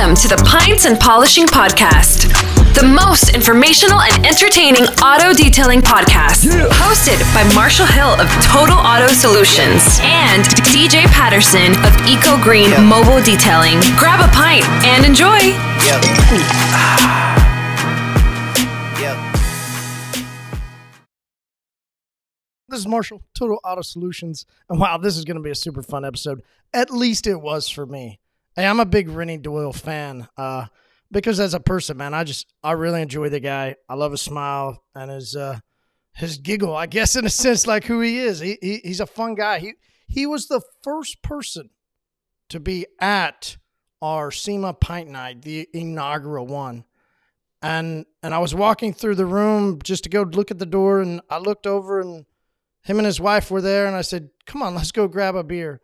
[0.00, 2.32] Welcome to the Pints and Polishing Podcast,
[2.72, 6.48] the most informational and entertaining auto detailing podcast.
[6.80, 10.42] Hosted by Marshall Hill of Total Auto Solutions and
[10.72, 13.78] DJ Patterson of Eco Green Mobile Detailing.
[13.98, 15.36] Grab a pint and enjoy.
[15.84, 16.00] Yep.
[19.04, 19.20] yep.
[22.70, 24.46] This is Marshall, Total Auto Solutions.
[24.70, 26.40] And wow, this is going to be a super fun episode.
[26.72, 28.18] At least it was for me.
[28.60, 30.66] Hey, I'm a big Renny Doyle fan uh,
[31.10, 33.76] because as a person, man, I just, I really enjoy the guy.
[33.88, 35.60] I love his smile and his, uh,
[36.12, 38.38] his giggle, I guess, in a sense, like who he is.
[38.40, 39.60] He, he He's a fun guy.
[39.60, 39.72] He,
[40.06, 41.70] he was the first person
[42.50, 43.56] to be at
[44.02, 46.84] our SEMA Pint Night, the inaugural one.
[47.62, 51.00] And, and I was walking through the room just to go look at the door,
[51.00, 52.26] and I looked over and
[52.82, 55.44] him and his wife were there and i said come on let's go grab a
[55.44, 55.80] beer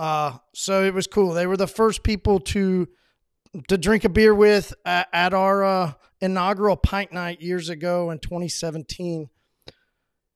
[0.00, 1.32] uh, so it was cool.
[1.32, 2.88] They were the first people to
[3.68, 8.18] to drink a beer with at, at our uh, inaugural pint night years ago in
[8.20, 9.28] 2017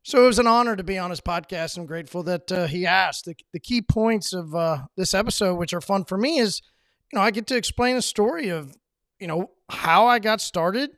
[0.03, 1.79] so it was an honor to be on his podcast.
[1.79, 3.25] I'm grateful that uh, he asked.
[3.25, 6.61] The, the key points of uh, this episode which are fun for me is
[7.13, 8.77] you know i get to explain a story of
[9.21, 10.91] you know how i got started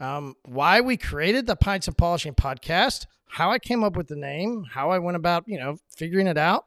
[0.00, 4.16] um, why we created the pints and polishing podcast how I came up with the
[4.16, 6.66] name, how I went about, you know, figuring it out.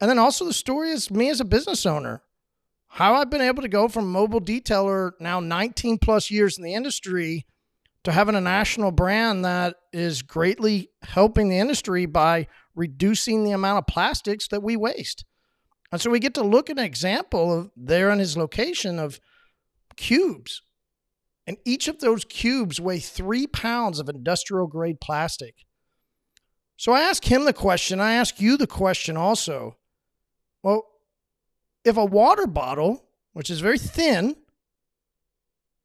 [0.00, 2.22] And then also the story is me as a business owner,
[2.88, 6.74] how I've been able to go from mobile detailer now 19 plus years in the
[6.74, 7.46] industry
[8.04, 13.78] to having a national brand that is greatly helping the industry by reducing the amount
[13.78, 15.24] of plastics that we waste.
[15.90, 19.20] And so we get to look at an example of there in his location of
[19.96, 20.62] cubes.
[21.46, 25.66] And each of those cubes weigh three pounds of industrial grade plastic.
[26.76, 28.00] So I ask him the question.
[28.00, 29.76] I ask you the question also.
[30.68, 30.84] Well,
[31.82, 34.36] if a water bottle, which is very thin,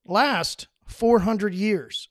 [0.06, 2.10] lasts 400 years,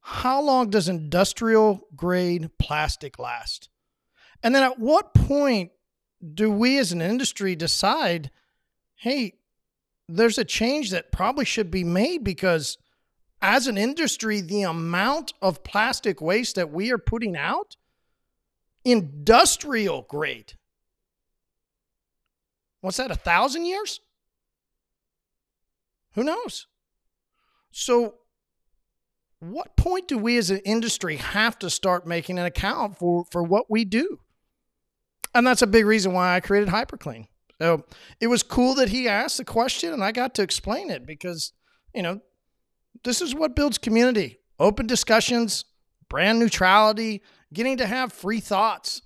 [0.00, 3.68] how long does industrial grade plastic last?
[4.42, 5.70] And then at what point
[6.34, 8.32] do we as an industry decide,
[8.96, 9.34] hey,
[10.08, 12.76] there's a change that probably should be made because
[13.40, 17.76] as an industry, the amount of plastic waste that we are putting out,
[18.84, 20.54] industrial grade.
[22.80, 24.00] What's that, a thousand years?
[26.14, 26.66] Who knows?
[27.70, 28.14] So,
[29.38, 33.42] what point do we as an industry have to start making an account for, for
[33.42, 34.20] what we do?
[35.34, 37.26] And that's a big reason why I created HyperClean.
[37.60, 37.84] So
[38.20, 41.52] it was cool that he asked the question and I got to explain it because,
[41.94, 42.20] you know,
[43.04, 45.64] this is what builds community open discussions,
[46.08, 49.02] brand neutrality, getting to have free thoughts.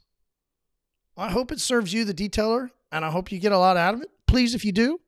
[1.16, 3.92] I hope it serves you, the detailer, and I hope you get a lot out
[3.94, 4.08] of it.
[4.26, 5.00] Please, if you do,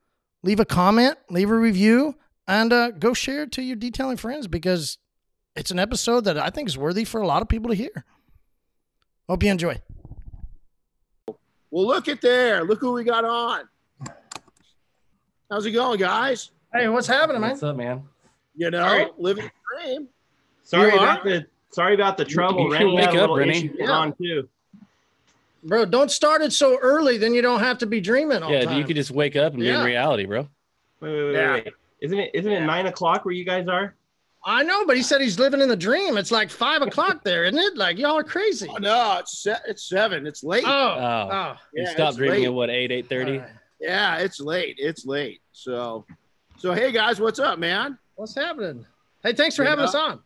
[0.42, 2.16] leave a comment, leave a review,
[2.48, 4.98] and uh, go share it to your detailing friends because
[5.54, 8.04] it's an episode that I think is worthy for a lot of people to hear.
[9.28, 9.80] Hope you enjoy.
[11.70, 12.64] Well, look at there.
[12.64, 13.62] Look who we got on.
[15.50, 16.50] How's it going, guys?
[16.72, 17.50] Hey, what's happening, man?
[17.50, 18.02] What's up, man?
[18.56, 19.06] You know, Sorry.
[19.18, 20.08] living the dream.
[20.62, 21.30] Sorry You about are?
[21.30, 22.64] the sorry about the trouble.
[22.64, 23.56] you Renny wake had a up, little Renny.
[23.58, 23.90] issue Yeah.
[23.90, 24.48] on too.
[25.66, 28.56] Bro, don't start it so early, then you don't have to be dreaming all the
[28.58, 28.78] Yeah, time.
[28.78, 29.80] you could just wake up and be Yeah.
[29.80, 30.42] in reality, bro.
[31.00, 31.52] Wait, wait, wait, Yeah.
[31.54, 31.72] wait.
[32.00, 33.94] Isn't it isn't it nine o'clock where you guys are?
[34.44, 36.16] I know, but he said he's living in the dream.
[36.16, 37.76] It's like five o'clock there, isn't it?
[37.76, 38.68] Like y'all are crazy.
[38.70, 40.24] Oh, no, it's se- it's seven.
[40.26, 40.62] It's late.
[40.64, 41.28] Oh, Oh.
[41.32, 41.54] oh.
[41.74, 42.46] You Yeah, stop it's dreaming late.
[42.46, 43.38] at what eight, eight thirty?
[43.38, 43.50] All right.
[43.80, 44.76] Yeah, it's late.
[44.78, 45.40] It's late.
[45.52, 46.06] So,
[46.58, 47.98] so hey guys, what's up, man?
[48.14, 48.86] What's happening?
[49.24, 49.70] Hey, thanks for Yeah.
[49.70, 50.20] having us on.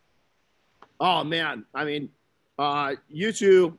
[1.01, 2.11] Oh man, I mean,
[2.59, 3.79] uh, you two.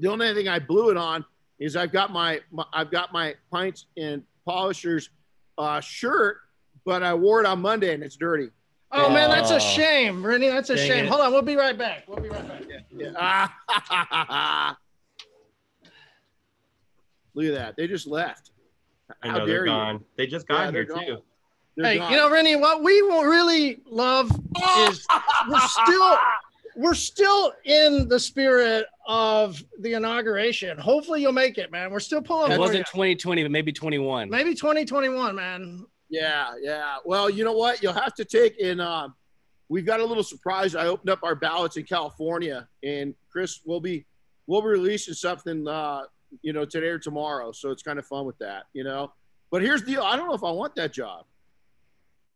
[0.00, 1.24] The only thing I blew it on
[1.58, 5.10] is I've got my, my I've got my pints and polishers
[5.58, 6.38] uh, shirt,
[6.84, 8.48] but I wore it on Monday and it's dirty.
[8.92, 9.56] Oh man, that's Oh.
[9.56, 10.48] a shame, Brittany.
[10.48, 11.04] That's a shame.
[11.04, 11.08] it.
[11.08, 12.04] Hold on, we'll be right back.
[12.08, 12.62] We'll be right back.
[13.16, 14.76] Ah,
[17.34, 17.76] Look at that.
[17.76, 18.50] They just left.
[19.22, 19.70] I How know dare they're you?
[19.72, 20.04] gone.
[20.16, 21.06] They just got they're here gone.
[21.06, 21.18] too.
[21.76, 22.10] They're Hey, gone.
[22.10, 25.06] you know, Renny, what we really love is
[25.48, 26.18] we're still
[26.80, 30.78] we're still in the spirit of the inauguration.
[30.78, 31.90] Hopefully, you'll make it, man.
[31.90, 32.50] We're still pulling.
[32.52, 32.84] It wasn't you.
[32.84, 34.30] twenty twenty, but maybe twenty one.
[34.30, 35.84] maybe 2021, man.
[36.08, 36.96] Yeah, yeah.
[37.04, 37.82] Well, you know what?
[37.82, 38.80] You'll have to take in.
[38.80, 39.14] Um,
[39.68, 40.74] we've got a little surprise.
[40.74, 44.06] I opened up our ballots in California, and Chris will be
[44.46, 46.02] we'll be releasing something, uh,
[46.42, 47.52] you know, today or tomorrow.
[47.52, 49.12] So it's kind of fun with that, you know.
[49.50, 50.02] But here's the deal.
[50.02, 51.26] I don't know if I want that job.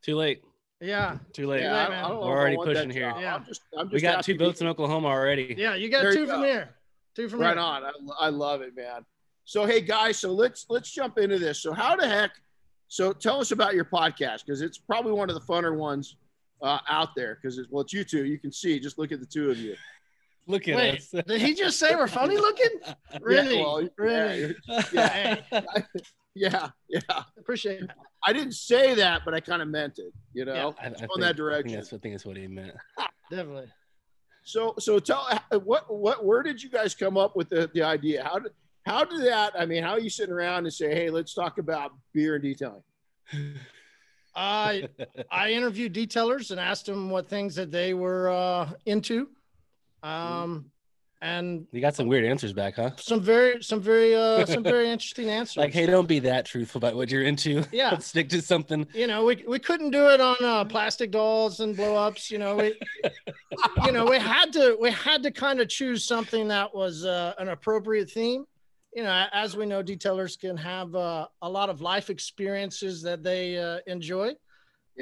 [0.02, 0.42] Too late.
[0.84, 1.62] Yeah, Too late.
[1.62, 2.04] Yeah, I.
[2.04, 3.10] I don't We're if already pushing here.
[3.10, 3.20] job.
[3.20, 3.34] Yeah.
[3.36, 5.54] I'm just, I'm just we got two to- votes in Oklahoma already.
[5.56, 5.74] yeah.
[5.74, 6.46] You got There two you from go.
[6.46, 6.74] here.
[7.16, 7.60] Two from Right here.
[7.62, 7.84] on.
[7.84, 9.04] I, I love it, man.
[9.44, 11.60] So hey guys, so let's let's jump into this.
[11.62, 12.30] So how the heck?
[12.88, 16.16] so tell us about your podcast because it's probably one of the funner ones
[16.62, 18.24] uh, out there because it's well, it's you two.
[18.24, 18.78] You can see.
[18.80, 19.74] Just look at the two of you.
[20.46, 21.14] Look at Wait, us.
[21.26, 22.68] did he just say we're funny looking?
[23.22, 23.56] Really?
[23.58, 24.54] Yeah, well, really?
[24.92, 25.62] yeah, Hey,
[26.34, 27.00] yeah, yeah.
[27.38, 27.90] appreciate it.
[28.26, 30.12] I didn't say that, but I kind of meant it.
[30.32, 31.72] You know, I, I on think- that I think, direction.
[31.74, 32.74] that's, I think that's what he meant.
[33.30, 33.68] Definitely.
[34.44, 35.26] So, so tell
[35.64, 38.22] what what where did you guys come up with the, the idea?
[38.22, 38.52] How did
[38.84, 39.54] how did that?
[39.58, 42.42] I mean, how are you sitting around and say, hey, let's talk about beer and
[42.44, 42.82] detailing?
[44.36, 44.88] I
[45.30, 49.28] I interviewed detailers and asked them what things that they were uh, into,
[50.02, 50.66] um,
[51.24, 52.90] and You got some weird answers back, huh?
[52.96, 55.56] some very some very uh, some very interesting answers.
[55.56, 57.64] Like, hey, don't be that truthful about what you're into.
[57.72, 57.90] Yeah.
[57.90, 58.86] Let's stick to something.
[58.94, 62.30] you know, we, we couldn't do it on uh, plastic dolls and blow ups.
[62.30, 62.74] You know, we,
[63.86, 67.32] you know, we had to we had to kind of choose something that was uh,
[67.38, 68.44] an appropriate theme.
[68.94, 73.22] You know, as we know, detailers can have uh, a lot of life experiences that
[73.22, 74.34] they uh, enjoy,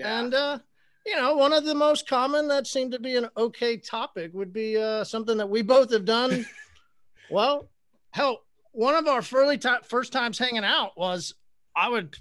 [0.03, 0.59] and uh,
[1.05, 4.53] you know, one of the most common that seemed to be an okay topic would
[4.53, 6.47] be uh, something that we both have done.
[7.31, 7.69] well,
[8.11, 11.35] hell, one of our early ti first times hanging out was
[11.77, 12.17] I would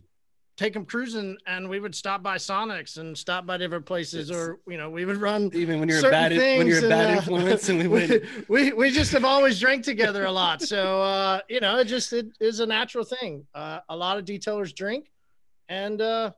[0.58, 4.38] take them cruising and we would stop by Sonics and stop by different places, It's-
[4.48, 5.50] or you know, we would run.
[5.54, 8.28] Even when you're a bad when you're a bad and, uh, influence, and we would.
[8.48, 12.14] we we just have always drank together a lot, so uh, you know, it just
[12.14, 13.46] it is a natural thing.
[13.54, 15.12] Uh, a lot of detailers drink,
[15.70, 16.32] and uh,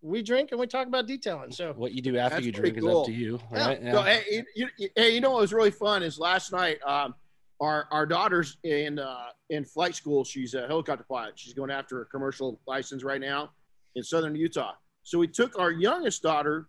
[0.00, 1.50] we drink and we talk about detailing.
[1.52, 3.66] So What you do after That's you pretty drink is up to you, Yeah.
[3.66, 3.82] right?
[3.92, 6.78] So, hey, you, you, you- hey, you know what was really fun is last night,
[6.86, 7.14] um,
[7.60, 10.22] our our daughter's in uh, in flight school.
[10.24, 11.32] She's a helicopter pilot.
[11.38, 13.50] She's going after a commercial license right now
[13.96, 14.74] in southern Utah.
[15.02, 16.68] So we took our youngest daughter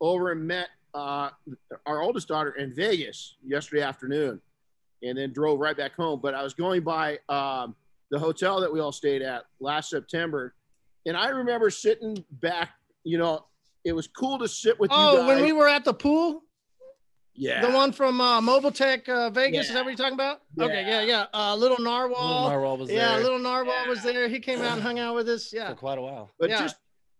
[0.00, 1.28] over and met uh,
[1.84, 4.40] our oldest daughter in Vegas yesterday afternoon,
[5.02, 6.18] and then drove right back home.
[6.22, 7.76] But I was going by um,
[8.10, 10.54] the hotel that we all stayed at last September,
[11.06, 12.70] and I remember sitting back.
[13.04, 13.46] You know,
[13.84, 16.44] it was cool to sit with you oh, when we were at the pool,
[17.34, 20.42] yeah, the one from uh, Mobile Tech uh, Vegas, is that what you're talking about?
[20.60, 21.00] Okay, Yeah.
[21.02, 21.40] yeah, yeah.
[21.50, 22.44] Uh, little narwhal.
[22.44, 24.28] Little narwhal was yeah, there little narwhal was there.
[24.28, 25.52] He came out and hung out with us.
[25.52, 25.70] Yeah.
[25.70, 26.30] for quite a while.
[26.38, 26.60] but Yeah.
[26.60, 26.76] just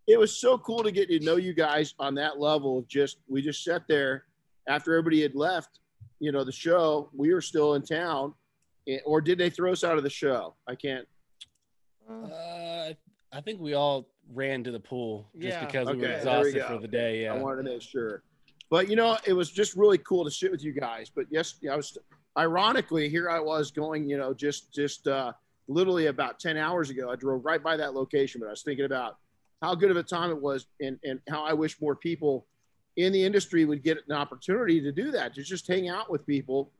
[0.06, 3.18] it was so cool to get to know you guys on that level of just
[3.28, 4.24] we just sat there
[4.68, 5.78] after everybody had left
[6.20, 8.34] you know the show we were still in town
[8.88, 11.06] eh, or did they throw us out of the show i can't
[12.10, 12.92] Uh,
[13.32, 15.64] I think we all ran to the pool just Yeah.
[15.66, 16.66] because we were Okay, there we exhausted go.
[16.76, 17.22] for the day.
[17.22, 17.34] Yeah.
[17.34, 18.22] I wanted to make sure
[18.70, 21.56] but you know it was just really cool to sit with you guys but yes
[21.70, 21.98] i was
[22.38, 25.30] ironically here i was going you know just just uh
[25.68, 28.86] literally about 10 hours ago i drove right by that location but i was thinking
[28.86, 29.18] about
[29.60, 32.46] how good of a time it was and and how i wish more people
[32.96, 36.24] in the industry would get an opportunity to do that to just hang out with
[36.26, 36.70] people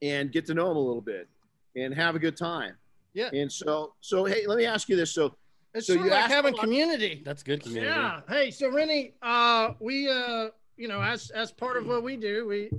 [0.00, 1.28] and get to know them a little bit
[1.76, 2.76] and have a good time
[3.12, 3.28] Yeah.
[3.34, 5.34] and so so hey let me ask you this so
[5.74, 7.22] It's So sort of like having community.
[7.24, 7.92] That's good community.
[7.94, 8.20] Yeah.
[8.28, 12.46] Hey, so Renny, uh, we, uh, you know, as as part of what we do,
[12.46, 12.70] we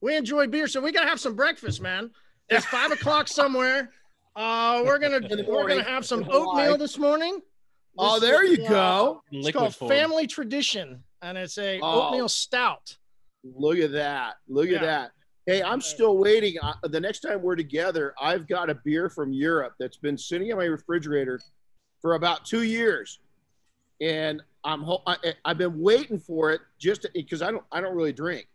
[0.00, 2.10] we enjoy beer, so we gotta have some breakfast, man.
[2.48, 3.90] It's five o'clock somewhere.
[4.34, 7.40] Uh, we're gonna we're gonna have some oatmeal this morning.
[7.98, 9.90] oh This there is, you uh, go It's called form.
[9.90, 12.08] Family Tradition, and it's a Oh.
[12.08, 12.96] oatmeal stout.
[13.44, 14.34] Look at that.
[14.48, 14.76] Look Yeah.
[14.78, 15.10] at that.
[15.46, 16.56] Hey, I'm still waiting.
[16.62, 20.48] Uh, the next time we're together, I've got a beer from Europe that's been sitting
[20.48, 21.40] in my refrigerator
[22.00, 23.20] for about two years,
[24.00, 27.94] and I'm ho- I, I've been waiting for it just because I don't I don't
[27.94, 28.48] really drink,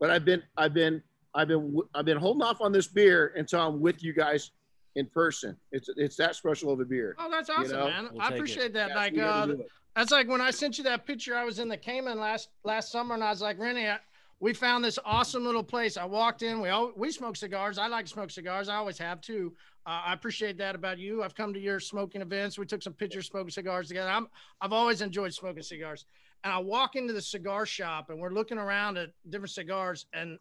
[0.00, 1.02] but I've been I've been
[1.34, 4.50] I've been w- I've been holding off on this beer until I'm with you guys
[4.96, 5.56] in person.
[5.72, 7.16] It's it's that special of a beer.
[7.18, 8.08] Oh, that's awesome, know, man.
[8.12, 8.38] we'll I take it.
[8.38, 8.88] appreciate that.
[8.88, 9.56] Yes, like, gotta uh.
[9.94, 11.36] That's like when I sent you that picture.
[11.36, 13.98] I was in the Cayman last last summer, and I was like, Renny, I,
[14.40, 15.98] we found this awesome little place.
[15.98, 16.60] I walked in.
[16.62, 17.76] We all we smoke cigars.
[17.76, 18.68] I like to smoke cigars.
[18.68, 19.52] I always have too.
[19.84, 21.22] Uh, I appreciate that about you.
[21.22, 22.56] I've come to your smoking events.
[22.58, 24.10] We took some pictures smoking cigars together.
[24.10, 24.28] I'm
[24.60, 26.06] I've always enjoyed smoking cigars.
[26.44, 30.06] And I walk into the cigar shop, and we're looking around at different cigars.
[30.12, 30.38] And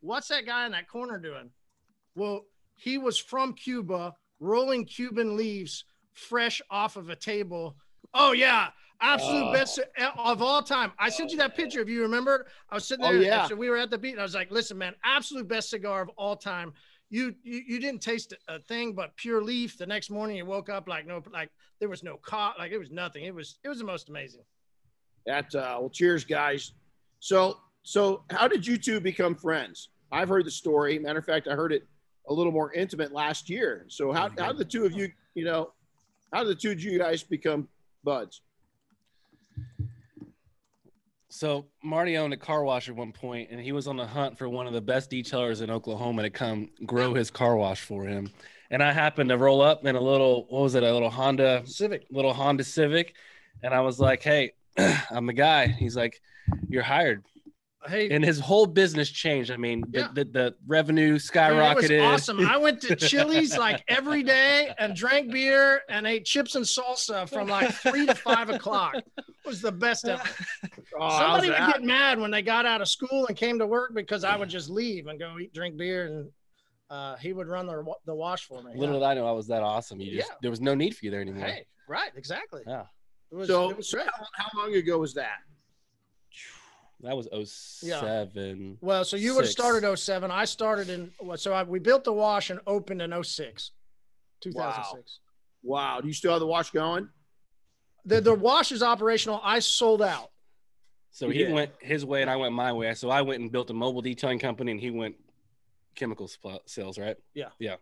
[0.00, 1.50] what's that guy in that corner doing?
[2.14, 2.42] Well,
[2.74, 7.76] he was from Cuba, rolling Cuban leaves fresh off of a table.
[8.14, 8.68] Oh yeah,
[9.02, 9.52] absolute Oh.
[9.52, 10.92] best of all time.
[10.98, 11.80] I sent you that picture.
[11.80, 12.46] If you remember.
[12.70, 13.12] I was sitting there.
[13.14, 13.46] Oh, there.
[13.50, 13.52] yeah.
[13.52, 16.08] We were at the beat, and I was like, "Listen, man, absolute best cigar of
[16.16, 16.72] all time."
[17.10, 19.76] You, you you didn't taste a thing but pure leaf.
[19.76, 21.50] The next morning, you woke up like no, like
[21.80, 23.24] there was no cot, like it was nothing.
[23.24, 24.42] It was it was the most amazing.
[25.26, 26.72] That uh, well, cheers, guys.
[27.18, 29.90] So, so how did you two become friends?
[30.12, 30.98] I've heard the story.
[30.98, 31.86] Matter of fact, I heard it
[32.28, 33.86] a little more intimate last year.
[33.88, 35.72] So, how how did the two of you, you know,
[36.32, 37.68] how did the two of you guys become
[38.04, 38.42] buds?
[41.30, 44.36] So Marty owned a car wash at one point, and he was on the hunt
[44.36, 48.04] for one of the best detailers in Oklahoma to come grow his car wash for
[48.04, 48.30] him.
[48.72, 51.62] and I happened to roll up in a little what was it a little Honda
[51.66, 52.06] Civic.
[52.10, 53.14] little Honda Civic,
[53.62, 54.52] and I was like, "Hey,
[55.10, 56.20] I'm the guy." He's like,
[56.68, 57.24] "You're hired,"
[57.88, 59.50] Hey, and his whole business changed.
[59.50, 60.08] I mean, the Yeah.
[60.12, 62.00] the, the revenue Dude, it skyrocketed.
[62.12, 62.46] was awesome.
[62.46, 67.26] I went to Chili's like every day and drank beer and ate chips and salsa
[67.26, 68.96] from like three to five o'clock.
[68.96, 70.22] It was the best ever.
[71.02, 71.72] Oh, Somebody would that?
[71.76, 74.50] get mad when they got out of school and came to work because I would
[74.50, 76.28] just leave and go eat, drink beer, and
[76.90, 78.72] uh, he would run the the wash for me.
[78.76, 79.98] Little did I know I was that awesome.
[80.00, 80.34] You just Yeah.
[80.42, 81.46] there was no need for you there anymore.
[81.46, 82.62] Hey, right, exactly.
[82.66, 82.82] Yeah.
[83.32, 85.38] It was, so, it was so how, how long ago was that?
[87.02, 88.78] That was 07.
[88.80, 90.30] Well, so you would have started 07.
[90.30, 93.70] I started in, well, so I, we built the wash and opened in 06,
[94.40, 95.20] 2006.
[95.62, 96.00] Wow.
[96.00, 97.08] Do you still have the wash going?
[98.04, 99.40] The, the wash is operational.
[99.42, 100.30] I sold out.
[101.10, 101.52] So he did.
[101.52, 102.94] went his way and I went my way.
[102.94, 105.16] So I went and built a mobile detailing company and he went
[105.96, 107.16] chemical supply- sales, right?
[107.34, 107.48] Yeah.
[107.58, 107.76] Yeah.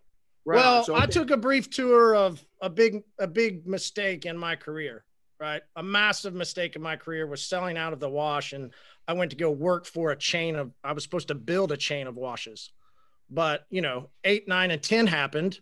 [0.45, 0.57] Right.
[0.57, 4.57] well, So, I took a brief tour of a big a big mistake in my
[4.57, 5.05] career.
[5.41, 8.73] Right, a massive mistake in my career was selling out of the wash, and
[9.09, 10.71] I went to go work for a chain of.
[10.85, 12.71] I was supposed to build a chain of washes,
[13.31, 15.59] but you know, eight, nine, and ten happened.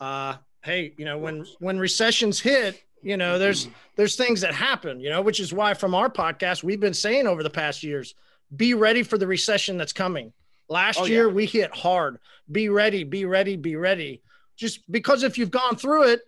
[0.00, 5.00] Uh, hey, you know, when when recessions hit, you know, there's there's things that happen,
[5.00, 8.14] you know, which is why from our podcast we've been saying over the past years,
[8.56, 10.32] be ready for the recession that's coming.
[10.68, 12.18] Last Oh, year we hit hard.
[12.50, 14.22] Be ready, be ready, be ready.
[14.56, 16.22] Just because if you've gone through it,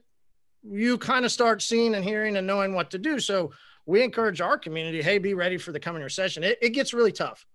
[0.63, 3.19] you kind of start seeing and hearing and knowing what to do.
[3.19, 3.53] So
[3.87, 6.43] we encourage our community, hey, be ready for the coming recession.
[6.43, 7.47] It, it gets really tough.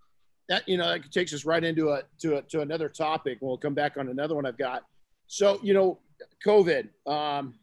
[0.48, 3.38] that you know that takes us right into a to a, to another topic.
[3.40, 4.82] We'll come back on another one I've got.
[5.26, 6.00] So you know,
[6.44, 6.88] COVID.
[7.06, 7.54] Um,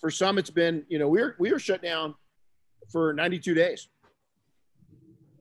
[0.00, 2.14] for some, it's been you know we were we were shut down
[2.92, 3.88] for 92 days.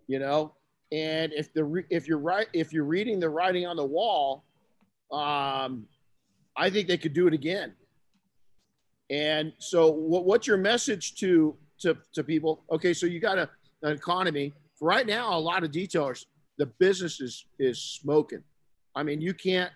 [0.08, 0.54] You know,
[0.92, 4.44] and if the if you're right if you're reading the writing on the wall,
[5.12, 5.86] um,
[6.56, 7.74] I think they could do it again.
[9.12, 12.64] And so, what, what's your message to to to people?
[12.72, 13.50] Okay, so you got a,
[13.84, 15.38] an economy right now.
[15.38, 16.26] A lot of detailers,
[16.58, 18.44] the business is is smoking.
[18.96, 19.72] I mean, you can't.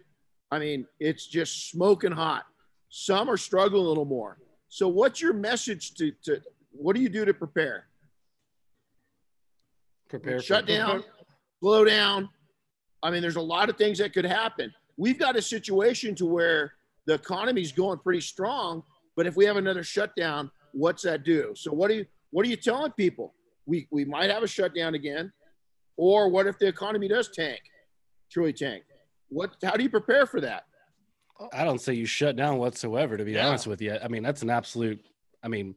[0.52, 2.46] I mean, it's just smoking hot.
[2.90, 4.38] Some are struggling a little more.
[4.70, 6.42] So, what's your message to to
[6.72, 7.86] what do you do to prepare?
[10.10, 11.04] Prepare for Shut down,
[11.60, 12.30] slow down.
[13.02, 14.74] I mean, there's a lot of things that could happen.
[14.98, 16.74] We've got a situation to where
[17.06, 18.84] the economy's going pretty strong,
[19.16, 21.54] but if we have another shutdown, what's that do?
[21.56, 23.34] So what do you what are you telling people?
[23.66, 25.32] We we might have a shutdown again,
[25.96, 27.62] or what if the economy does tank,
[28.32, 28.84] truly tank?
[29.30, 30.66] What how do you prepare for that?
[31.52, 33.48] I don't say you shut down whatsoever, to be Yeah.
[33.48, 33.98] honest with you.
[34.02, 35.04] I mean, that's an absolute,
[35.42, 35.76] I mean,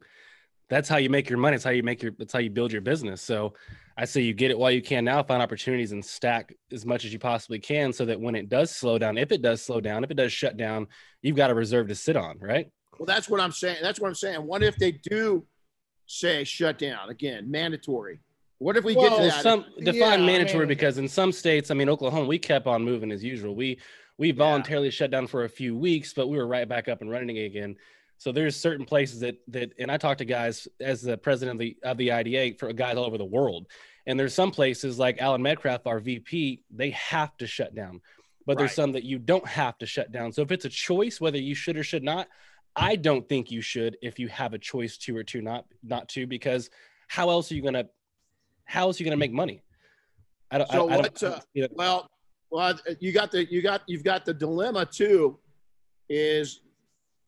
[0.69, 1.55] that's how you make your money.
[1.55, 3.23] It's how you make your, it's how you build your business.
[3.23, 3.55] So
[3.97, 7.05] I say you get it while you can now, find opportunities and stack as much
[7.05, 9.81] as you possibly can so that when it does slow down, if it does slow
[9.81, 10.89] down, if it does shut down,
[11.23, 12.69] you've got a reserve to sit on, right?
[12.99, 13.79] Well, that's what I'm saying.
[13.83, 14.47] That's what I'm saying.
[14.47, 15.45] What if they do
[16.07, 18.21] say shut down again, mandatory?
[18.59, 19.43] What if we get to that?
[19.43, 22.67] some Yeah, define I mandatory mean- because in some states, I mean, Oklahoma, we kept
[22.67, 23.55] on moving as usual.
[23.55, 23.79] We
[24.19, 27.11] we voluntarily shut down for a few weeks, but we were right back up and
[27.11, 27.77] running again.
[28.17, 31.59] So there's certain places that that, and I talk to guys as the president of
[31.61, 33.67] the of the IDA for guys all over the world,
[34.07, 38.01] and there's some places like Alan Medcraft, our VP, they have to shut down,
[38.47, 40.33] but there's some that you don't have to shut down.
[40.33, 42.27] So if it's a choice whether you should or should not,
[42.77, 46.09] I don't think you should if you have a choice to or to not not
[46.11, 46.69] to because
[47.09, 47.87] how else are you gonna
[48.67, 49.63] how else are you gonna make money?
[50.51, 50.71] I don't.
[50.71, 52.11] So I, I don't, uh, know, Well,
[52.51, 55.39] well, you got the you got you've got the dilemma too,
[56.09, 56.61] is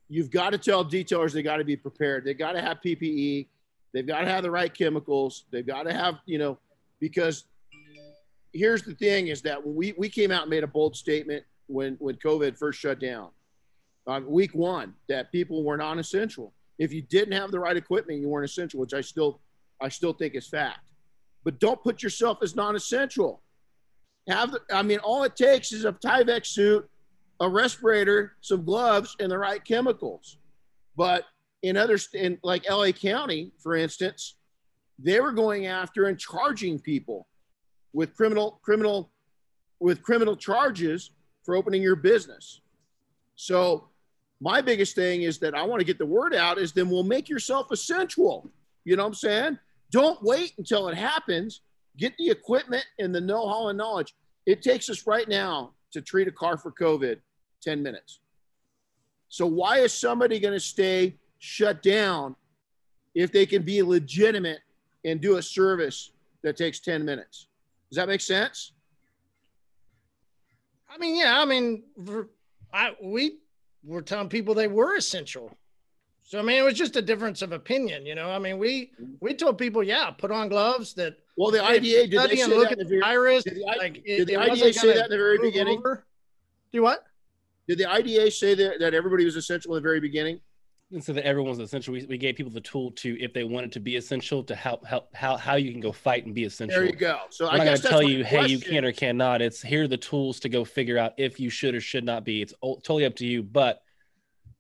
[0.09, 2.25] you've got to tell detailers they got to be prepared.
[2.25, 3.49] They got to have PPE.
[3.93, 5.45] They've got to have the right chemicals.
[5.51, 6.59] They've got to have you know
[7.01, 7.45] because
[8.53, 11.45] here's the thing is that when we we came out and made a bold statement
[11.67, 13.31] when when COVID first shut down,
[14.09, 16.53] um, week one that people were non-essential.
[16.79, 19.41] If you didn't have the right equipment, you weren't essential, which I still
[19.81, 20.81] I still think is fact.
[21.45, 23.41] But don't put yourself as non-essential
[24.29, 26.89] have the, I mean, all it takes is a Tyvek suit,
[27.41, 30.39] a respirator, some gloves, and the right chemicals.
[30.97, 31.25] But
[31.63, 34.37] in other, in like LA County, for instance,
[34.99, 37.27] they were going after and charging people
[37.93, 39.11] with criminal, criminal,
[39.81, 41.13] with criminal charges
[41.45, 42.61] for opening your business.
[43.37, 43.88] So
[44.41, 47.03] my biggest thing is that I want to get the word out is then we'll
[47.03, 48.51] make yourself essential.
[48.85, 49.59] You know what I'm saying?
[49.91, 51.63] Don't wait until it happens
[51.99, 54.15] get the equipment and the know-how and knowledge.
[54.47, 57.19] It takes us right now to treat a car for COVID
[57.63, 58.21] 10 minutes.
[59.29, 62.37] So why is somebody going to stay shut down
[63.15, 64.61] if they can be legitimate
[65.05, 67.49] and do a service that takes 10 minutes?
[67.91, 68.73] Does that make sense?
[70.89, 71.83] I mean, yeah, I mean,
[72.73, 73.39] I we
[73.85, 75.57] were telling people they were essential.
[76.23, 78.31] So I mean, it was just a difference of opinion, you know.
[78.31, 80.93] I mean, we we told people, yeah, put on gloves.
[80.95, 83.45] That Well, the IDA did they say look that at the the virus.
[83.45, 85.79] did the Like, did the it IDA say that in the very beginning?
[85.79, 86.05] over.
[86.73, 87.05] Do what?
[87.67, 90.41] did the IDA say that, that everybody was essential in the very beginning?
[90.91, 91.93] And so that everyone's essential.
[91.93, 94.87] We, we gave people the tool to, if they wanted to be essential, to help
[94.87, 96.77] help how how you can go fight and be essential.
[96.81, 97.19] There you go.
[97.29, 98.75] So We're I not going to tell my you, hey, you question.
[98.75, 99.43] can or cannot.
[99.43, 102.25] It's here are the tools to go figure out if you should or should not
[102.25, 102.41] be.
[102.41, 103.43] It's o- totally up to you.
[103.43, 103.83] But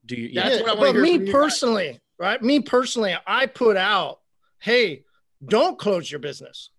[0.04, 0.34] do you?
[0.34, 1.32] That's Yeah, what I wanna but hear me from you guys.
[1.32, 2.42] personally, right?
[2.42, 4.20] Me personally, I put out,
[4.58, 5.04] hey,
[5.46, 6.70] don't close your business.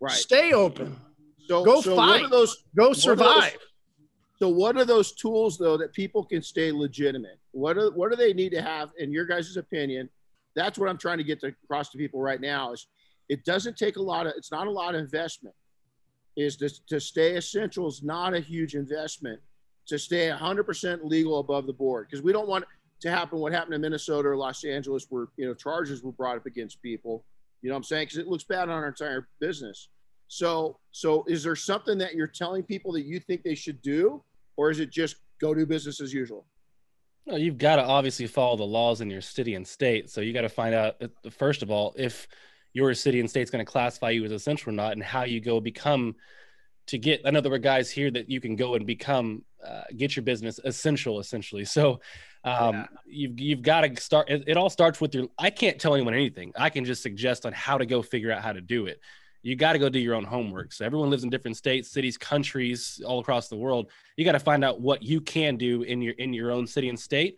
[0.00, 0.12] Right.
[0.12, 0.96] Stay open.
[1.46, 2.24] So Go so what fight.
[2.24, 3.56] are those Go What are those- survive.
[4.36, 7.38] So what are those tools though that people can stay legitimate?
[7.52, 10.08] What are what do they need to have in your guys' opinion?
[10.56, 12.86] That's what I'm trying to get to across to people right now is
[13.28, 15.54] it doesn't take a lot of it's not a lot of investment.
[16.36, 19.40] Is to, to stay essential is not a huge investment
[19.86, 22.64] to stay 100% legal above the board because we don't want
[23.00, 26.36] to happen what happened in Minnesota or Los Angeles where you know charges were brought
[26.36, 27.24] up against people.
[27.62, 28.06] You know what I'm saying?
[28.06, 29.88] Because it looks bad on our entire business.
[30.34, 34.20] So, so is there something that you're telling people that you think they should do,
[34.56, 36.44] or is it just go do business as usual?
[37.24, 40.10] No, you've got to obviously follow the laws in your city and state.
[40.10, 42.26] So you got to find out uh, first of all if
[42.72, 45.40] your city and state's going to classify you as essential or not, and how you
[45.40, 46.16] go become
[46.88, 47.20] to get.
[47.24, 50.24] I know there were guys here that you can go and become uh, get your
[50.24, 51.64] business essential essentially.
[51.64, 52.00] So
[52.42, 52.86] um, Yeah.
[53.06, 54.28] you've you've got to start.
[54.28, 55.28] It, it all starts with your.
[55.38, 56.52] I can't tell anyone anything.
[56.56, 58.98] I can just suggest on how to go figure out how to do it.
[59.44, 60.72] You got to go do your own homework.
[60.72, 63.90] So everyone lives in different states, cities, countries, all across the world.
[64.16, 66.88] You got to find out what you can do in your in your own city
[66.88, 67.36] and state,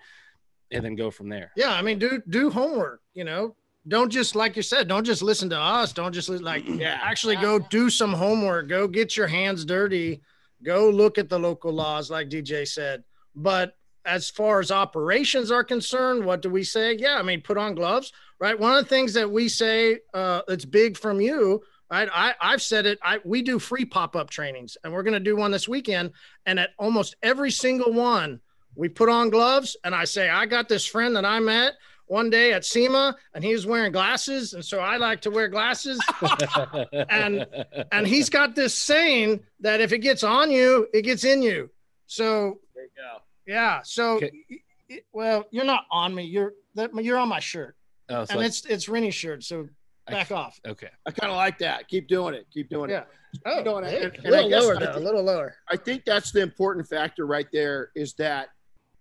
[0.70, 1.50] and then go from there.
[1.56, 3.02] Yeah, I mean, do do homework.
[3.12, 3.56] You know,
[3.88, 5.92] don't just like you said, don't just listen to us.
[5.92, 6.98] Don't just like Yeah.
[7.02, 8.68] actually go do some homework.
[8.68, 10.20] Go get your hands dirty.
[10.62, 13.02] Go look at the local laws, like DJ said.
[13.34, 16.94] But as far as operations are concerned, what do we say?
[16.96, 18.58] Yeah, I mean, put on gloves, right?
[18.58, 22.08] One of the things that we say uh, that's big from you, right?
[22.12, 22.98] I, I've said it.
[23.02, 26.12] I we do free pop up trainings, and we're going to do one this weekend.
[26.46, 28.40] And at almost every single one,
[28.74, 31.74] we put on gloves, and I say, I got this friend that I met
[32.08, 35.48] one day at SEMA, and he was wearing glasses, and so I like to wear
[35.48, 35.98] glasses.
[37.10, 37.46] And-
[37.92, 41.70] and he's got this saying that if it gets on you, it gets in you.
[42.06, 43.18] So There you go.
[43.46, 44.30] yeah, so Okay.
[44.50, 44.56] y-
[44.90, 46.24] y- well, you're not on me.
[46.24, 47.74] You're that you're on my shirt,
[48.10, 49.42] oh, so and it's it's Renny's shirt.
[49.42, 49.68] So
[50.08, 50.60] I- back off.
[50.66, 50.88] okay.
[51.06, 51.88] I kind of like that.
[51.88, 52.46] Keep doing it.
[52.52, 52.94] Keep doing it.
[52.94, 53.04] Yeah.
[53.44, 53.60] Oh, it.
[53.60, 55.56] Oh, know, and I- and- a little lower I though, a think- little lower.
[55.70, 58.48] I think that's the important factor right there is that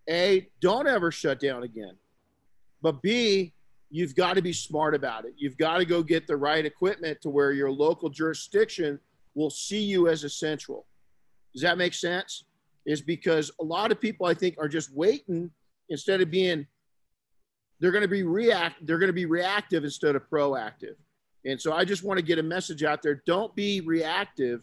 [0.09, 1.97] A, don't ever shut down again.
[2.81, 3.53] But B,
[3.89, 5.33] you've got to be smart about it.
[5.37, 8.99] You've got to go get the right equipment to where your local jurisdiction
[9.35, 10.85] will see you as essential.
[11.53, 12.43] Does that make sense?
[12.85, 15.49] Is because a lot of people I think are just waiting
[15.89, 16.67] instead of being
[17.79, 20.95] they're going to be react they're going to be reactive instead of proactive.
[21.45, 23.21] And so I just want to get a message out there.
[23.25, 24.61] Don't be reactive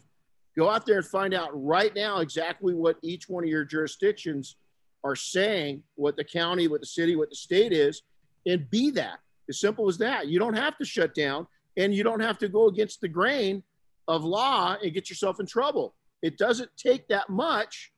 [0.57, 4.57] go out there and find out right now exactly what each one of your jurisdictions
[5.03, 8.03] are saying, what the county, what the city, what the state is,
[8.45, 9.19] and be that.
[9.49, 10.27] As simple as that.
[10.27, 13.61] You don't have to shut down and you don't have to go against the grain
[14.07, 15.95] of law and get yourself in trouble.
[16.21, 17.91] It doesn't take that much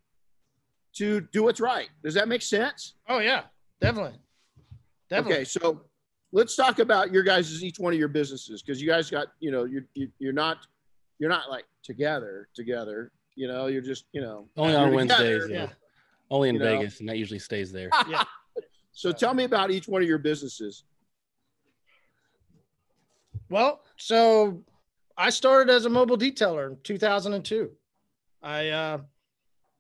[0.95, 1.89] to do what's right.
[2.03, 2.95] Does that make sense?
[3.07, 3.43] Oh yeah,
[3.81, 4.17] definitely,
[5.09, 5.33] definitely.
[5.35, 5.81] Okay, so
[6.31, 9.51] let's talk about your guys' each one of your businesses because you guys got you
[9.51, 10.65] know you're you, you're not
[11.19, 13.11] you're not like together together.
[13.35, 15.23] You know, you're just you know Only you're on together.
[15.23, 15.49] Wednesdays.
[15.49, 15.57] Yeah.
[15.63, 15.69] Yeah.
[16.31, 16.77] Only in You know.
[16.77, 17.89] Vegas, and that usually stays there.
[18.09, 18.23] Yeah.
[18.97, 20.85] So tell me about each one of your businesses.
[23.49, 24.63] Well, so
[25.17, 27.71] I started as a mobile detailer in 2002.
[28.41, 28.97] I uh,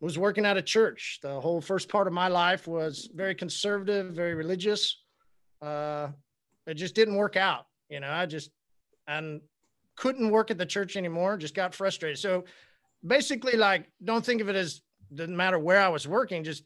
[0.01, 1.19] was working at a church.
[1.21, 4.97] The whole first part of my life was very conservative, very religious.
[5.61, 6.09] Uh,
[6.67, 7.65] it just didn't work out.
[7.89, 8.51] You know, I just
[9.07, 9.41] and
[9.95, 11.37] couldn't work at the church anymore.
[11.37, 12.19] Just got frustrated.
[12.19, 12.45] So
[13.05, 14.81] basically, like, don't think of it as
[15.13, 16.43] doesn't matter where I was working.
[16.43, 16.63] Just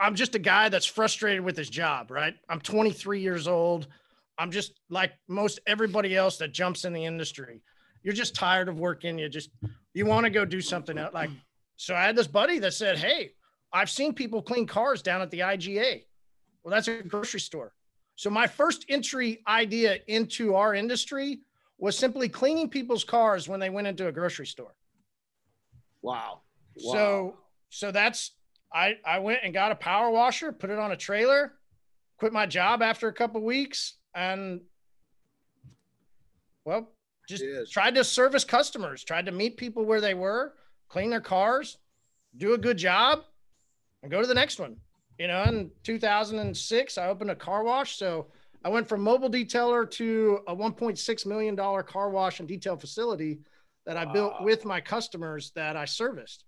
[0.00, 2.10] I'm just a guy that's frustrated with his job.
[2.10, 2.34] Right?
[2.48, 3.86] I'm 23 years old.
[4.38, 7.62] I'm just like most everybody else that jumps in the industry.
[8.02, 9.18] You're just tired of working.
[9.18, 9.50] You just
[9.92, 11.14] you want to go do something else.
[11.14, 11.30] Like
[11.76, 13.32] so, I had this buddy that said, "Hey,
[13.72, 16.04] I've seen people clean cars down at the IGA."
[16.62, 17.72] Well, that's a grocery store.
[18.16, 21.40] So my first entry idea into our industry
[21.78, 24.74] was simply cleaning people's cars when they went into a grocery store.
[26.02, 26.42] Wow.
[26.76, 26.92] Wow.
[26.92, 27.36] So
[27.70, 28.32] so that's
[28.72, 31.54] I I went and got a power washer, put it on a trailer,
[32.18, 34.60] quit my job after a couple weeks, and
[36.64, 36.92] well,
[37.28, 37.70] just Yes.
[37.70, 40.54] tried to service customers, tried to meet people where they were,
[40.88, 41.78] clean their cars,
[42.36, 43.24] do a good job,
[44.02, 44.76] and go to the next one.
[45.18, 47.96] You know, in 2006, I opened a car wash.
[47.96, 48.26] So
[48.64, 53.40] I went from mobile detailer to a 1.6 million dollar car wash and detail facility
[53.86, 56.44] that I built with my customers that I serviced.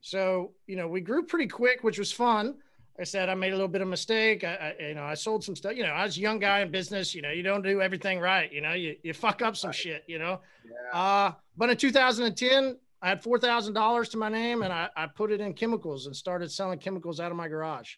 [0.00, 2.56] So you know, we grew pretty quick, which was fun.
[2.98, 4.44] I said I made a little bit of mistake.
[4.44, 5.74] I, I you know I sold some stuff.
[5.76, 7.14] You know, I was a young guy in business.
[7.14, 8.52] You know, you don't do everything right.
[8.52, 10.04] You know, you you fuck up some shit.
[10.06, 10.40] You know.
[10.64, 10.98] Yeah.
[10.98, 15.06] Uh, but in 2010, I had four thousand dollars to my name, and I, I
[15.06, 17.94] put it in chemicals and started selling chemicals out of my garage.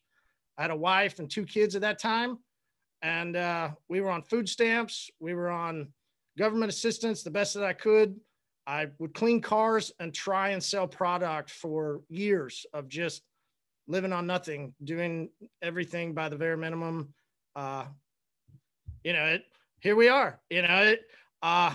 [0.59, 2.39] I had a wife and two kids at that time,
[3.03, 5.11] and uh, we were on food stamps.
[5.21, 5.89] We were on
[6.39, 8.19] government assistance the best that I could.
[8.67, 13.23] I would clean cars and try and sell product for years of just
[13.89, 17.13] living on nothing, doing everything by the bare minimum.
[17.57, 17.87] Uh,
[19.03, 19.45] you know, it,
[19.81, 20.41] here we are.
[20.49, 21.01] You know, it,
[21.43, 21.75] uh,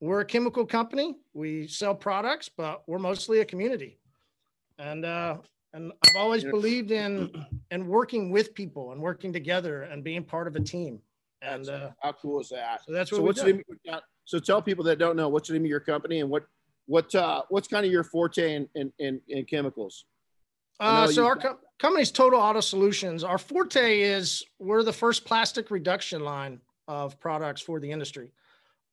[0.00, 1.16] we're a chemical company.
[1.32, 4.00] We sell products, but we're mostly a community.
[4.78, 5.38] And uh,
[5.74, 7.30] and I've always believed in
[7.70, 11.00] in working with people and working together and being part of a team.
[11.40, 12.82] And uh, how cool is that?
[12.86, 13.62] so that's what So what's the?
[14.24, 16.46] So tell people that don't know what's the name of your company and what
[16.86, 20.04] what uh what's kind of your forte in in in, in chemicals.
[20.80, 23.22] Uh, so our co- company's Total Auto Solutions.
[23.24, 28.30] Our forte is we're the first plastic reduction line of products for the industry.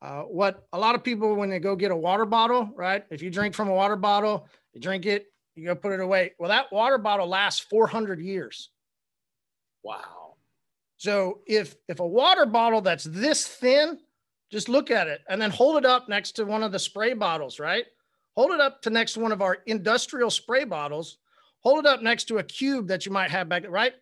[0.01, 3.05] Uh, what a lot of people when they go get a water bottle, right?
[3.09, 6.33] If you drink from a water bottle, you drink it, you go put it away.
[6.39, 8.69] Well, that water bottle lasts 400 years.
[9.83, 10.35] Wow.
[10.97, 13.99] So if if a water bottle that's this thin,
[14.51, 17.13] just look at it and then hold it up next to one of the spray
[17.13, 17.85] bottles, right?
[18.35, 21.17] Hold it up to next to one of our industrial spray bottles.
[21.61, 23.93] Hold it up next to a cube that you might have back, right?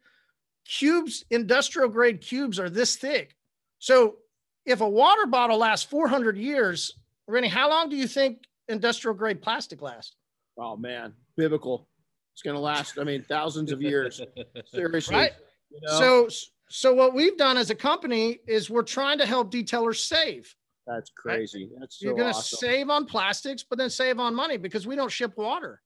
[0.66, 3.36] Cubes, industrial grade cubes are this thick.
[3.80, 4.18] So
[4.66, 6.94] if a water bottle lasts 400 years,
[7.28, 10.16] Renny, how long do you think industrial grade plastic lasts?
[10.58, 11.88] Oh man, biblical.
[12.34, 13.00] It's gonna last.
[13.00, 14.22] I mean, thousands of years.
[14.74, 15.16] Seriously.
[15.16, 15.32] Right.
[15.72, 16.00] You know?
[16.00, 16.28] So
[16.70, 20.54] so what we've done as a company is we're trying to help detailers save.
[20.86, 21.70] that's crazy.
[21.80, 22.58] That's so You're going to awesome.
[22.58, 25.82] save on plastics, but then save on money because we don't ship water.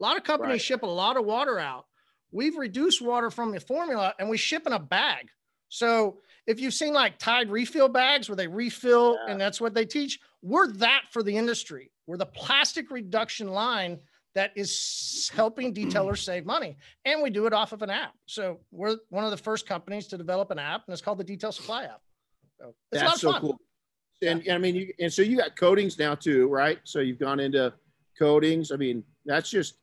[0.00, 0.60] A lot of companies Right.
[0.60, 1.86] ship a lot of water out.
[2.30, 5.28] We've reduced water from the formula and we ship in a bag.
[5.70, 9.32] So if you've seen like Tide refill bags where they refill Yeah.
[9.32, 11.90] and that's what they teach, we're that for the industry.
[12.08, 13.98] We're the plastic reduction line
[14.34, 16.78] that is helping detailers save money.
[17.04, 18.14] And we do it off of an app.
[18.24, 21.24] So we're one of the first companies to develop an app and it's called the
[21.24, 22.00] Detail Supply app.
[22.58, 23.40] So it's a lot That's so fun.
[23.42, 23.60] cool.
[24.22, 26.80] And I mean, you and so you got coatings now too, right?
[26.84, 27.72] So you've gone into
[28.18, 28.72] coatings.
[28.72, 29.74] I mean, that's just.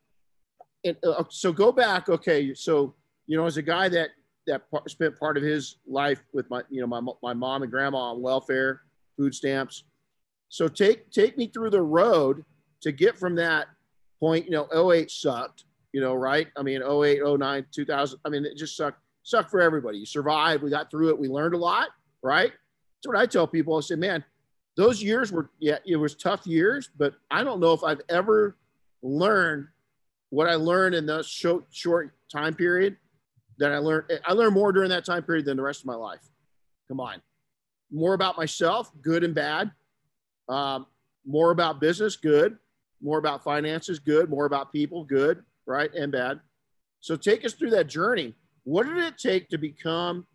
[0.82, 2.10] It, uh, so go back.
[2.10, 2.94] Okay, so
[3.26, 4.10] you know, as a guy that
[4.46, 7.70] that par- spent part of his life with my, you know, my my mom and
[7.70, 8.82] grandma on welfare,
[9.16, 9.84] food stamps.
[10.48, 12.44] So take take me through the road
[12.82, 13.66] to get from that
[14.20, 14.46] point.
[14.46, 15.64] You know, 08 sucked.
[15.92, 16.48] You know, right?
[16.56, 18.20] I mean, 08, 09, 2000.
[18.24, 19.00] I mean, it just sucked.
[19.22, 19.98] Sucked for everybody.
[19.98, 20.62] You survived.
[20.62, 21.18] We got through it.
[21.18, 21.88] We learned a lot,
[22.22, 22.52] right?
[22.52, 23.76] That's what I tell people.
[23.76, 24.22] I say, man,
[24.76, 28.56] those years were, yeah, it was tough years, but I don't know if I've ever
[29.02, 29.66] learned
[30.30, 32.96] what I learned in that short, short time period
[33.58, 34.12] that I learned.
[34.24, 36.20] I learned more during that time period than the rest of my life.
[36.88, 37.22] Come on.
[37.90, 39.70] More about myself, good and bad.
[40.48, 40.86] Um,
[41.26, 42.56] more about business, good.
[43.02, 44.30] More about finances, good.
[44.30, 45.92] More about people, good, right?
[45.94, 46.40] And bad.
[47.00, 48.34] So take us through that journey.
[48.64, 50.26] What did it take to become,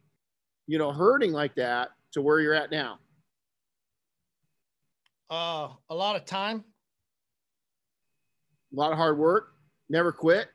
[0.67, 3.00] you know, hurting like that to where you're at now?
[5.30, 6.63] Uh, a lot of time.
[8.74, 9.54] A lot of hard work,
[9.89, 10.47] never quit.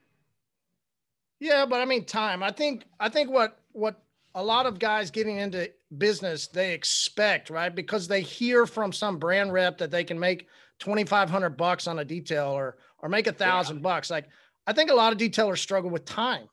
[1.41, 2.43] Yeah, but I mean time.
[2.43, 4.01] I think I think what what
[4.37, 7.75] a lot of guys getting into business they expect, right?
[7.75, 10.47] Because they hear from some brand rep that they can make
[10.79, 14.11] 2500 bucks on a detail or or make a thousand bucks.
[14.11, 14.27] Like
[14.67, 16.49] I think a lot of detailers struggle with time.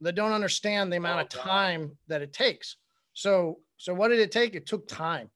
[0.00, 1.50] They don't understand the amount Oh, of God.
[1.50, 2.76] time that it takes.
[3.14, 4.56] So so what did it take?
[4.56, 5.30] It took time.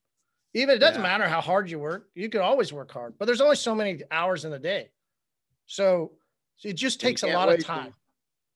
[0.55, 1.09] Even it doesn't Yeah.
[1.09, 2.09] matter how hard you work.
[2.15, 4.91] You could always work hard, but there's only so many hours in the day.
[5.67, 6.13] So,
[6.57, 7.95] so it just takes a lot of time.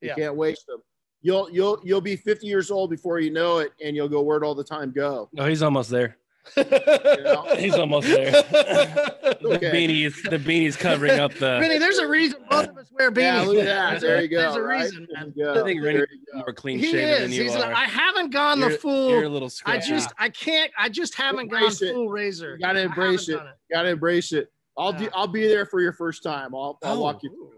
[0.00, 0.14] You Yeah.
[0.16, 0.82] can't waste them.
[1.26, 4.44] You'll you'll you'll be 50 years old before you know it, and you'll go, "Where'd
[4.44, 6.18] all the time go?" No, he's almost there.
[6.56, 7.44] know?
[7.58, 8.30] He's almost there.
[9.40, 9.70] The Okay.
[9.72, 11.58] beanie is the beanie's covering up the.
[11.60, 13.22] Renny, there's a reason both of us wear beanies.
[13.22, 14.00] Yeah, look at that.
[14.00, 14.38] There you go.
[14.40, 14.82] There's a right?
[14.84, 15.58] reason, There man.
[15.58, 17.20] I think There Renny's you more clean He shaven is.
[17.22, 17.58] than you He's are.
[17.58, 19.10] like, I haven't gone the You're- full.
[19.10, 21.92] You're a little I just, I can't, I just haven't gone it.
[21.92, 22.52] full razor.
[22.52, 23.44] You gotta embrace haven't it.
[23.44, 24.52] done Gotta embrace it.
[24.78, 26.54] I'll do, I'll be there for your first time.
[26.54, 27.00] I'll, I'll Oh.
[27.00, 27.30] walk you.
[27.30, 27.55] Ooh.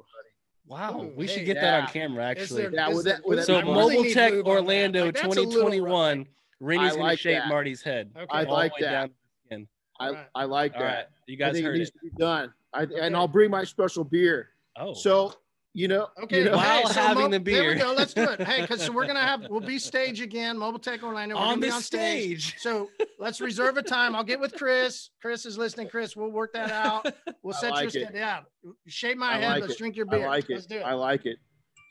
[0.69, 2.63] Wow, Ooh, we should hey, get that on camera actually.
[2.63, 4.61] there- Yeah, is with that- with so there- really Mobile Tech lube on that.
[4.61, 5.53] Orlando Like, that's a little rough.
[5.55, 6.27] 2021.
[6.61, 7.49] Renny's I gonna like shave that.
[7.49, 8.11] Marty's head.
[8.17, 8.27] Okay.
[8.31, 8.91] I like that.
[8.91, 9.69] down to the skin.
[10.01, 10.27] I, Right.
[10.35, 10.87] I like All that.
[10.87, 11.93] right, you I guys think it needs it.
[11.95, 12.53] to be done.
[12.75, 13.01] I, Okay.
[13.01, 14.51] And I'll bring my special beer.
[14.77, 15.33] Oh, So
[15.75, 17.93] you know, Okay, you know, While hey, so having Mo- the There we go.
[17.97, 18.41] Let's do it.
[18.43, 21.35] Hey, because so we're gonna have we'll be stage again, Mobile Tech Orlando.
[21.37, 22.49] We're on gonna be the on stage.
[22.51, 22.61] stage.
[22.61, 24.17] So let's reserve a time.
[24.17, 25.11] I'll get with Chris.
[25.21, 25.89] Chris is listening.
[25.89, 27.07] Chris, we'll work that out.
[27.43, 28.09] We'll set like your it.
[28.09, 28.19] schedule.
[28.19, 28.41] Yeah,
[28.87, 29.49] shave my I head.
[29.53, 29.79] like let's it.
[29.79, 30.21] drink your beer.
[30.21, 30.29] I beer.
[30.31, 30.69] like Let's it.
[30.71, 30.83] do it.
[30.83, 31.37] I like it.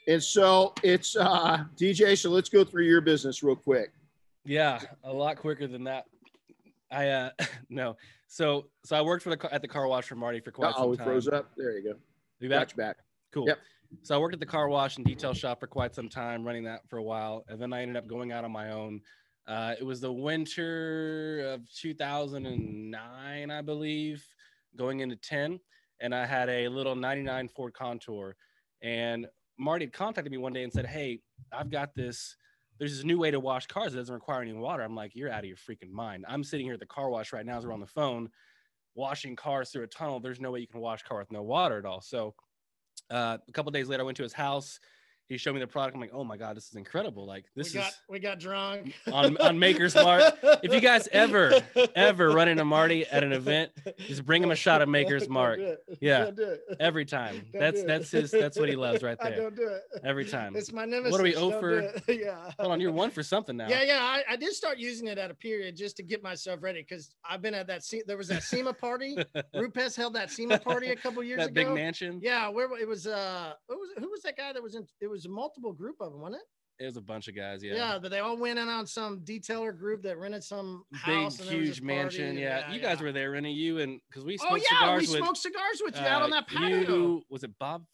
[0.08, 2.18] And so it's uh DJ.
[2.18, 3.92] So let's go through your business real quick.
[4.44, 6.06] Yeah, a lot quicker than that.
[6.92, 7.30] I uh
[7.70, 7.96] no.
[8.28, 10.74] So so I worked for the car, at the car wash for Marty for quite
[10.76, 11.06] Oh, some we time.
[11.06, 11.52] froze up.
[11.56, 11.94] There you go.
[12.40, 12.60] You back?
[12.60, 12.98] Got you back.
[13.34, 13.48] Cool.
[13.48, 13.60] Yep.
[14.04, 16.64] So I worked at the car wash and detail shop for quite some time, running
[16.66, 19.02] that for a while, and then I ended up going out on my own.
[19.48, 24.28] Uh, it was the winter of 2009, I believe,
[24.76, 25.60] going into 10,
[26.02, 28.36] and I had a little 99 Ford Contour,
[28.82, 29.26] and
[29.58, 32.36] Marty had contacted me one day and said, "Hey, I've got this."
[32.80, 34.84] There's this new way to wash cars that doesn't require any water.
[34.84, 36.26] I'm like, you're out of your freaking mind.
[36.28, 38.30] I'm sitting here at the car wash right now as we're on the phone,
[38.94, 40.20] washing cars through a tunnel.
[40.20, 42.02] There's no way you can wash car with no water at all.
[42.02, 42.36] So
[43.10, 44.80] uh, a couple days later, I went to his house.
[45.30, 45.96] He showed me the product.
[45.96, 47.26] I'm like, oh my god, this is incredible!
[47.26, 50.24] Like this we got is we got drunk on on Maker's Mark.
[50.64, 51.62] If you guys ever
[51.96, 55.60] ever run into Marty at an event, just bring him a shot of Maker's Mark.
[56.00, 56.62] Yeah, Don't do it.
[56.80, 57.46] every time.
[57.52, 58.32] Don't That's that's his.
[58.32, 59.34] That's what he loves right there.
[59.34, 59.82] I don't do it.
[60.04, 60.56] Every time.
[60.56, 61.12] It's my nemesis.
[61.12, 62.04] What are we, it.
[62.08, 62.52] yeah.
[62.60, 63.68] Hold on, you're one for something now.
[63.68, 64.00] Yeah, yeah.
[64.02, 67.10] I, I did start using it at a period just to get myself ready because
[67.30, 67.84] I've been at that.
[67.84, 69.18] Se- there was that SEMA party.
[69.54, 71.54] Rupes held that SEMA party a couple years that ago.
[71.62, 72.20] That big mansion.
[72.24, 73.08] Yeah, where it was.
[73.08, 74.88] Uh, who was who was that guy that was in?
[75.02, 76.84] It was a multiple group of them, wasn't it?
[76.84, 77.64] It was a bunch of guys.
[77.64, 78.00] Yeah, Yeah.
[78.00, 81.40] but they all went in on some detailer group that rented some Big, house.
[81.40, 82.26] and there was huge mansion.
[82.26, 82.72] and Yeah.
[82.72, 83.52] you guys were there, Renny.
[83.52, 85.24] You and because we smoked Oh yeah, cigars we with.
[85.24, 86.78] smoked cigars with you out on uh, that patio.
[86.82, 87.86] You was it Bob?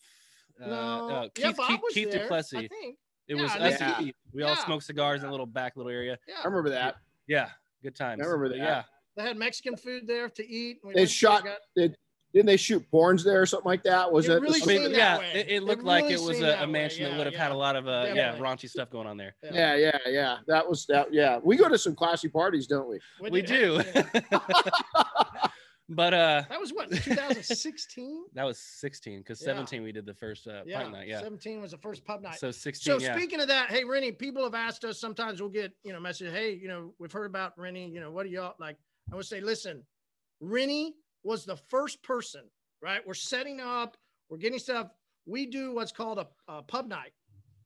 [0.62, 2.20] Uh, no, uh, yeah, Keith, Bob Keith, was Keith there.
[2.24, 2.60] Duplessis.
[2.60, 2.98] I think.
[3.30, 4.16] It was Yeah, us and and Keith.
[4.34, 6.20] We all yeah, smoked cigars in a little back little area.
[6.28, 6.98] Yeah, I remember that.
[7.26, 7.50] Yeah,
[7.82, 8.22] good times.
[8.22, 8.58] I remember that.
[8.58, 8.84] Yeah,
[9.16, 10.80] they had Mexican food there to eat.
[10.84, 11.60] We They shot- got-
[12.34, 14.12] Didn't they shoot porns there or something like that?
[14.12, 15.32] Was It that really I mean, that yeah, way.
[15.36, 16.72] it, it It looked like really it was a, a way.
[16.72, 18.48] mansion that would have had a lot of uh, yeah Definitely.
[18.48, 19.36] raunchy stuff going on there.
[19.44, 20.38] Yeah, yeah, yeah.
[20.48, 21.14] That was that.
[21.14, 23.00] Yeah, we go to some classy parties, don't we?
[23.30, 23.82] We do.
[25.90, 28.24] But uh, That was what 2016.
[28.34, 29.48] that was 16 because Yeah.
[29.48, 31.08] 17 we did the first uh, yeah, pint night.
[31.10, 32.40] Yeah, 17 was the first pub night.
[32.40, 33.00] so 16.
[33.00, 33.16] So yeah.
[33.16, 35.00] speaking of that, hey Renny, people have asked us.
[35.00, 36.32] Sometimes we'll get you know message.
[36.32, 37.90] Hey, you know we've heard about Renny.
[37.90, 38.78] You know what do y'all like?
[39.12, 39.84] I would say, listen,
[40.40, 42.42] Renny was the first person.
[42.82, 43.96] Right, we're setting up,
[44.30, 44.88] we're getting stuff.
[45.26, 47.14] We do what's called a, a pub night,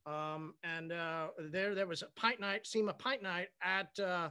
[0.06, 4.30] um, and uh, there there was a pint night, SEMA pint night at uh,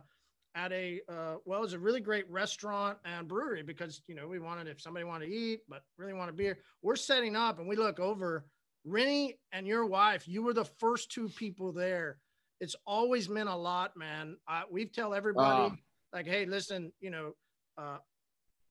[0.55, 4.29] at a uh, well, it was a really great restaurant and brewery because you know
[4.29, 6.59] we wanted if somebody wanted to eat but really wanted a beer.
[6.83, 8.47] We're setting up and we look over
[8.85, 12.19] Renny and your wife, you were the first two people there.
[12.61, 14.37] It's always meant a lot, man.
[14.49, 15.77] I, we tell everybody, Ah.
[16.13, 17.33] like, hey, listen, you know,
[17.77, 17.99] uh,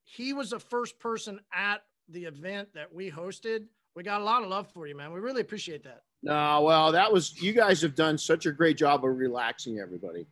[0.06, 3.66] he was the first person at the event that we hosted.
[3.96, 5.12] We got a lot of love for you, man.
[5.12, 6.04] We really appreciate that.
[6.22, 10.26] No, well, that was you guys have done such a great job of relaxing everybody.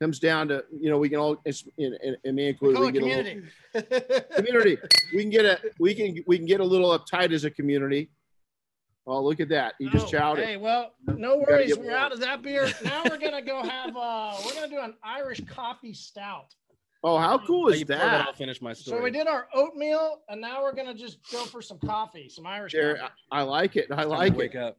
[0.00, 2.80] Comes down to you know we can all it's in, in, in me We included.
[2.80, 4.24] We get a little, community.
[4.36, 4.78] community.
[5.14, 8.10] We can get a we can we can get a little uptight as a community.
[9.06, 9.74] Oh, look at that!
[9.92, 10.46] Just Oh, chowed it.
[10.46, 11.76] Hey, well, no worries.
[11.76, 11.92] We're more.
[11.92, 12.72] out of that beer.
[12.84, 16.54] Now we're gonna go have uh we're gonna do an Irish coffee stout.
[17.06, 18.26] Oh, how cool is that, that?
[18.28, 18.98] I'll finish my story.
[18.98, 22.46] So we did our oatmeal, and now we're gonna just go for some coffee, some
[22.46, 23.12] Irish There, coffee.
[23.30, 23.88] I like it.
[23.92, 24.58] I Time to like wake it.
[24.62, 24.78] up.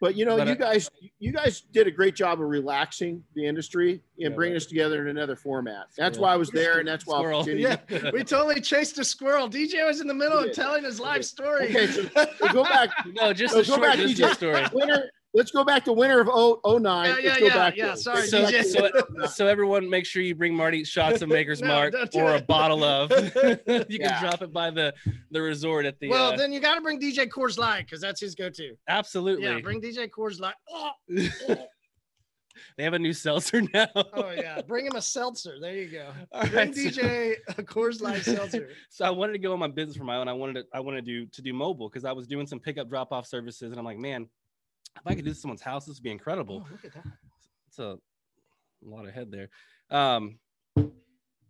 [0.00, 3.24] But you know, But, you uh, guys, you guys did a great job of relaxing
[3.34, 5.86] the industry and Yeah, bringing but- us together in another format.
[5.96, 6.28] That's Squirrel.
[6.28, 7.16] why I was there, and that's why.
[7.32, 7.58] I'll Squirrel.
[7.88, 9.48] Yeah, we totally chased a squirrel.
[9.48, 11.68] DJ was in the middle of telling his life story.
[11.70, 12.90] Okay, so, so go back.
[13.14, 14.34] No, just So a go short back, business DJ.
[14.36, 14.64] story.
[14.74, 15.10] Winter.
[15.36, 17.06] Let's go back to winter of 0, 09.
[17.06, 17.96] Yeah, Let's yeah, go yeah, back yeah, there.
[17.96, 18.62] sorry, So, DJ.
[18.64, 22.36] so, so everyone, make sure you bring Marty shots of Maker's No, Mark don't or
[22.36, 23.10] a bottle of.
[23.90, 24.94] you can drop it by the
[25.32, 26.08] the resort at the.
[26.08, 28.76] well, uh, then you got to bring DJ Coors Light because that's his go-to.
[28.88, 29.44] absolutely.
[29.46, 30.54] Yeah, bring DJ Coors Light.
[30.70, 31.56] Oh,
[32.78, 33.88] they have a new seltzer now.
[33.94, 35.56] oh yeah, bring him a seltzer.
[35.60, 36.06] There you go.
[36.32, 38.68] All Bring right, so- DJ a Coors Light seltzer.
[38.90, 40.28] so I wanted to go on my business for my own.
[40.28, 42.60] I wanted to I wanted to do to do mobile because I was doing some
[42.60, 44.28] pickup drop off services, and I'm like, man,
[44.96, 46.64] if I could do this someone's house, this would be incredible.
[46.66, 47.04] Oh, look at that.
[47.68, 47.98] It's a,
[48.84, 49.48] a lot of head there.
[49.90, 50.38] Um,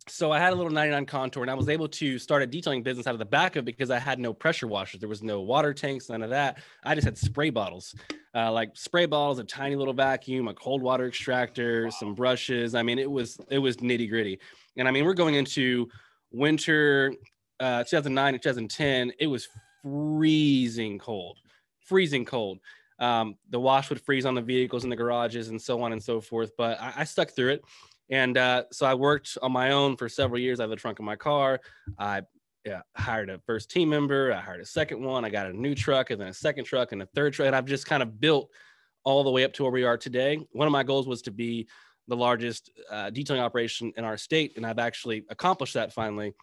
[0.07, 2.83] so I had a little 99 contour, and I was able to start a detailing
[2.83, 5.00] business out of the back of it because I had no pressure washers.
[5.00, 6.59] There was no water tanks, none of that.
[6.85, 7.94] I just had spray bottles,
[8.35, 12.74] uh, like spray bottles, a tiny little vacuum, a cold water extractor, some brushes.
[12.74, 14.38] I mean, it was it was nitty gritty.
[14.76, 15.88] And I mean, we're going into
[16.33, 17.14] winter
[17.61, 19.12] uh, 2009 and 2010.
[19.18, 19.48] It was
[19.83, 21.38] freezing cold,
[21.80, 22.59] freezing cold.
[22.98, 26.02] Um, the wash would freeze on the vehicles in the garages and so on and
[26.02, 26.52] so forth.
[26.57, 27.64] But I, I stuck through it.
[28.11, 30.98] And uh, so I worked on my own for several years I of the trunk
[30.98, 31.61] of my car.
[31.98, 32.22] I
[32.64, 34.33] yeah, hired a first team member.
[34.33, 35.24] I hired a second one.
[35.24, 37.46] I got a new truck and then a second truck and a third truck.
[37.46, 38.50] And I've just kind of built
[39.04, 40.38] all the way up to where we are today.
[40.52, 41.68] One of my goals was to be
[42.09, 46.35] the largest uh, detailing operation in our state, and I've actually accomplished that finally.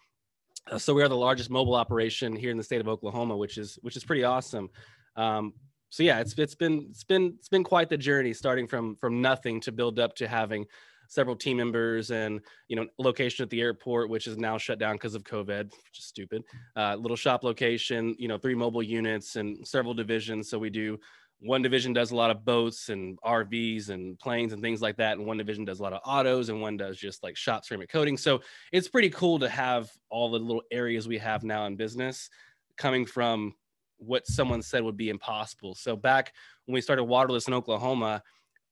[0.70, 3.58] Uh, so we are the largest mobile operation here in the state of Oklahoma, which
[3.58, 4.70] is which is pretty awesome.
[5.16, 5.52] Um,
[5.92, 9.20] so yeah, it's it's been it's been it's been quite the journey, starting from from
[9.20, 10.64] nothing to build up to having
[11.06, 14.94] several team members and you know location at the airport which is now shut down
[14.94, 16.42] because of covid which is stupid
[16.76, 20.98] uh, little shop location you know three mobile units and several divisions so we do
[21.40, 25.18] one division does a lot of boats and RVs and planes and things like that.
[25.18, 27.88] And one division does a lot of autos and one does just like shop ceramic
[27.88, 28.16] coating.
[28.16, 32.30] So it's pretty cool to have all the little areas we have now in business
[32.76, 33.54] coming from
[34.02, 35.74] what someone said would be impossible.
[35.74, 36.32] So back
[36.66, 38.22] when we started Waterless in Oklahoma,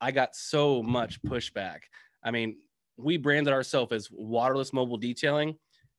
[0.00, 1.80] I got so much pushback.
[2.22, 2.56] I mean,
[2.96, 5.56] we branded ourselves as Waterless Mobile Detailing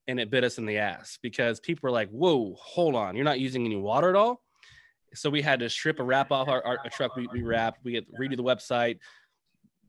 [0.08, 3.26] and it bit us in the ass because people were like, whoa, hold on, you're
[3.26, 4.42] not using any water at all?
[5.14, 7.16] So we had to strip a wrap off our, our truck.
[7.16, 7.78] We, we wrap.
[7.84, 9.00] We had to redo the website,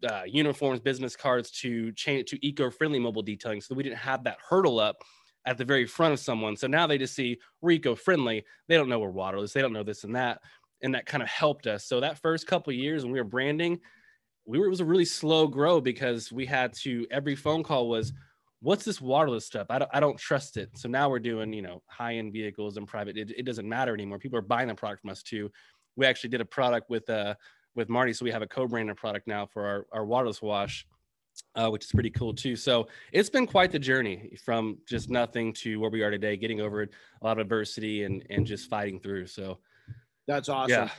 [0.09, 3.61] uh, uniforms, business cards to change it to eco-friendly mobile detailing.
[3.61, 4.97] So we didn't have that hurdle up
[5.45, 6.57] at the very front of someone.
[6.57, 8.45] So now they just see we're eco-friendly.
[8.69, 9.53] They don't know we're waterless.
[9.53, 10.41] They don't know this and that,
[10.83, 11.85] and that kind of helped us.
[11.85, 13.81] So that first couple years when we were branding,
[14.45, 17.89] we were it was a really slow grow because we had to every phone call
[17.89, 18.13] was
[18.63, 19.67] what's this waterless stuff?
[19.71, 20.71] I don't, I don't trust it.
[20.75, 23.17] So now we're doing, you know, high end vehicles and private.
[23.17, 24.21] It, it doesn't matter anymore.
[24.21, 25.51] People are buying the product from us too.
[25.97, 27.35] We actually did a product with, uh,
[27.75, 28.13] with Marty.
[28.13, 30.87] So we have a co-branded product now for our, our waterless wash,
[31.55, 32.57] uh, which is pretty cool too.
[32.57, 36.61] So it's been quite the journey from just nothing to where we are today, getting
[36.61, 36.89] over a
[37.25, 39.27] lot of adversity and, and just fighting through.
[39.27, 39.59] So
[40.27, 40.71] that's awesome.
[40.71, 40.91] Yeah.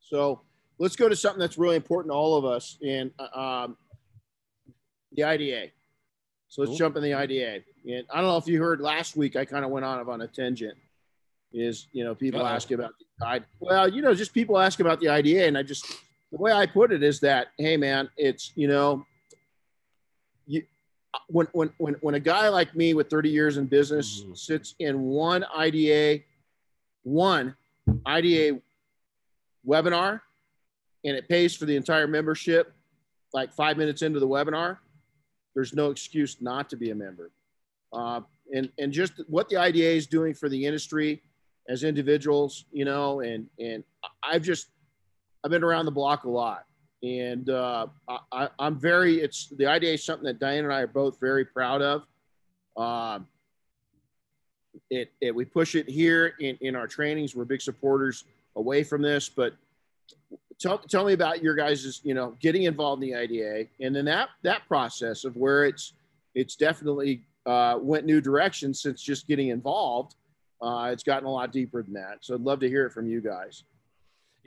[0.00, 0.42] So
[0.78, 3.76] let's go to something that's really important to all of us and uh, um,
[5.12, 5.68] the IDA.
[6.48, 6.78] So let's Cool.
[6.78, 7.60] jump in the IDA.
[7.86, 10.08] And I don't know if you heard last week, I kind of went on of
[10.08, 10.76] on a tangent.
[11.50, 12.54] Is you know people Uh-oh.
[12.54, 15.62] ask about the I well you know just people ask about the IDA and I
[15.62, 15.86] just
[16.30, 19.06] the way I put it is that hey man it's you know
[21.28, 24.36] when when when when a guy like me with 30 years in business Mhm.
[24.36, 26.22] sits in one IDA
[27.02, 27.54] one
[28.06, 28.60] IDA
[29.66, 30.20] webinar
[31.04, 32.72] and it pays for the entire membership
[33.32, 34.78] like five minutes into the webinar
[35.54, 37.32] there's no excuse not to be a member.
[37.92, 38.20] Uh,
[38.54, 41.20] and, and just what the IDA is doing for the industry
[41.68, 43.82] as individuals, you know, and, and
[44.22, 44.68] I've just,
[45.42, 46.64] I've been around the block a lot
[47.02, 47.86] and uh,
[48.32, 51.44] I- I'm very, it's the IDA is something that Diane and I are both very
[51.44, 52.02] proud of.
[52.76, 53.26] Um,
[54.90, 57.34] it, it, we push it here in, in our trainings.
[57.34, 58.24] We're big supporters
[58.56, 59.54] away from this, but
[60.58, 64.04] tell, tell me about your guys' you know getting involved in the IDA and then
[64.06, 65.94] that that process of where it's
[66.34, 70.14] it's definitely uh, went new directions since just getting involved.
[70.60, 72.18] Uh, it's gotten a lot deeper than that.
[72.20, 73.64] So I'd love to hear it from you guys.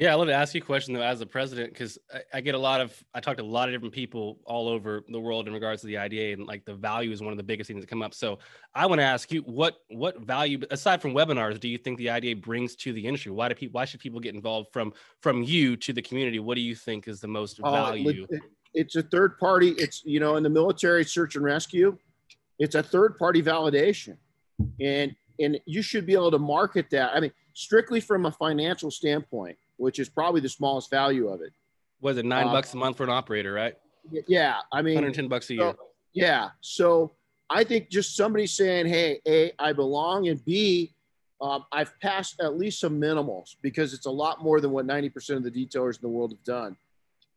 [0.02, 2.42] Yeah, I'd love to ask you a question though, as the president, because I, I
[2.42, 5.20] get a lot of, I talk to a lot of different people all over the
[5.20, 7.68] world in regards to the IDA, and like the value is one of the biggest
[7.68, 8.16] things that come up.
[8.16, 8.40] So
[8.74, 12.10] I want to ask you, what what value, aside from webinars, do you think the
[12.10, 13.32] IDA brings to the industry?
[13.32, 16.40] Why do people, why should people get involved from from you to the community?
[16.40, 18.26] What do you think is the most Uh, value?
[18.28, 18.42] it-
[18.74, 19.76] it's a third party.
[19.78, 21.96] It's you know in the military search and rescue,
[22.58, 24.18] it's a third party validation,
[24.80, 27.12] and and you should be able to market that.
[27.16, 31.52] I mean, strictly from a financial standpoint, which is probably the smallest value of it.
[32.02, 33.74] Was it nine uh, bucks a month for an operator, right?
[34.28, 35.72] Yeah, I mean, 110 bucks a year.
[35.72, 35.78] So,
[36.14, 36.50] yeah.
[36.62, 37.14] So
[37.50, 40.94] I think just somebody saying, hey, A, I belong, and B,
[41.42, 45.38] um, I've passed at least some minimals because it's a lot more than what 90%
[45.38, 46.78] of the detailers in the world have done.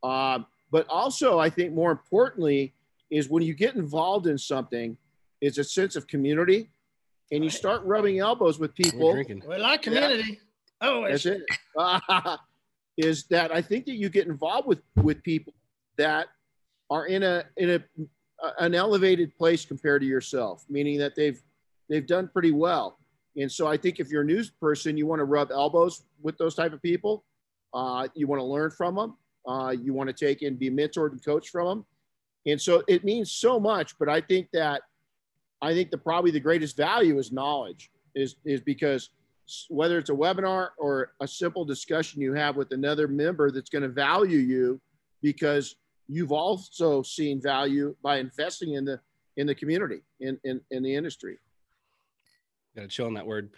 [0.03, 2.75] Um, but also, I think more importantly,
[3.11, 4.99] is when you get involved in something,
[5.41, 6.69] it's a sense of community
[7.33, 9.13] and you start rubbing elbows with people.
[9.13, 9.43] drinking.
[9.49, 10.41] We like community.
[10.81, 11.43] Oh, That's it.
[12.97, 15.55] is that I think that you get involved with with people
[15.97, 16.29] that
[16.91, 17.81] are in a in a
[18.59, 21.41] an elevated place compared to yourself, meaning that they've
[21.89, 22.99] they've done pretty well.
[23.37, 26.39] And so I think if you're a news person, you want to rub elbows with
[26.39, 27.25] those type of people.
[27.73, 29.17] Uh, you want to learn from them.
[29.47, 31.87] Uh, you want to take and be mentored and coached from them.
[32.47, 33.99] And so it means so much.
[33.99, 34.83] But I think that
[35.61, 37.91] I think the probably the greatest value is knowledge.
[38.15, 39.11] Is is because
[39.69, 43.83] whether it's a webinar or a simple discussion you have with another member that's going
[43.83, 44.81] to value you
[45.23, 45.77] because
[46.09, 49.01] you've also seen value by investing in the
[49.37, 51.39] in the community in in, in the industry
[52.77, 53.51] Gotta chill on that word.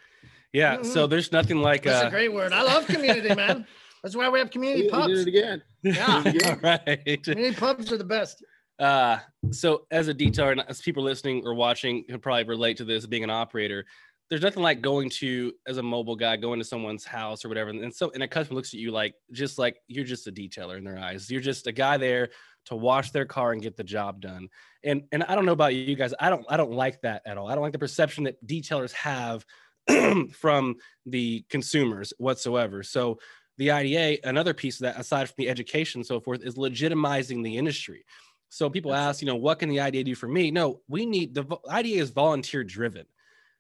[0.52, 0.76] Yeah.
[0.76, 0.84] Mhm.
[0.86, 2.52] So there's nothing like That's uh, a great word.
[2.52, 3.66] I love community, man.
[4.02, 5.08] That's why we have community you, you pubs.
[5.08, 6.56] did it again Yeah, Yeah.
[6.62, 7.22] right.
[7.22, 8.44] community pubs are the best.
[8.78, 9.18] Uh,
[9.52, 13.06] so as a detailer, and as people listening or watching can probably relate to this,
[13.06, 13.86] being an operator,
[14.28, 17.70] there's nothing like going to as a mobile guy going to someone's house or whatever
[17.70, 20.76] and so and a customer looks at you like just like you're just a detailer
[20.76, 21.30] in their eyes.
[21.30, 22.30] You're just a guy there
[22.66, 24.48] to wash their car and get the job done.
[24.82, 27.38] And and i don't know about you guys i don't i don't like that at
[27.38, 27.48] all.
[27.48, 29.44] I don't like the perception that detailers have
[30.32, 32.82] from the consumers whatsoever.
[32.82, 33.18] So
[33.58, 37.44] the ida another piece of that aside from the education and so forth is legitimizing
[37.44, 38.04] the industry.
[38.48, 40.50] So people ask you know what can the ida do for me?
[40.50, 43.06] No we need the ida is volunteer driven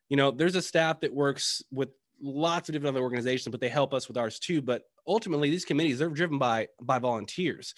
[0.08, 1.90] you know, there's a staff that works with
[2.20, 4.62] lots of different other organizations, but they help us with ours too.
[4.62, 7.74] But ultimately, these committees they're driven by by volunteers.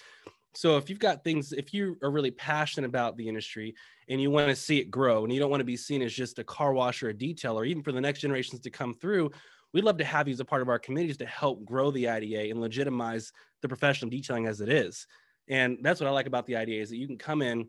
[0.55, 3.75] So if you've got things, if you are really passionate about the industry
[4.07, 6.11] and you want to see it grow, and you don't want to be seen as
[6.11, 9.29] just a car wash or a detailer, even for the next generations to come through,
[9.73, 12.09] we'd love to have you as a part of our committees to help grow the
[12.09, 15.05] IDA and legitimize the profession of detailing as it is.
[15.47, 17.67] And that's what I like about the IDA is that you can come in,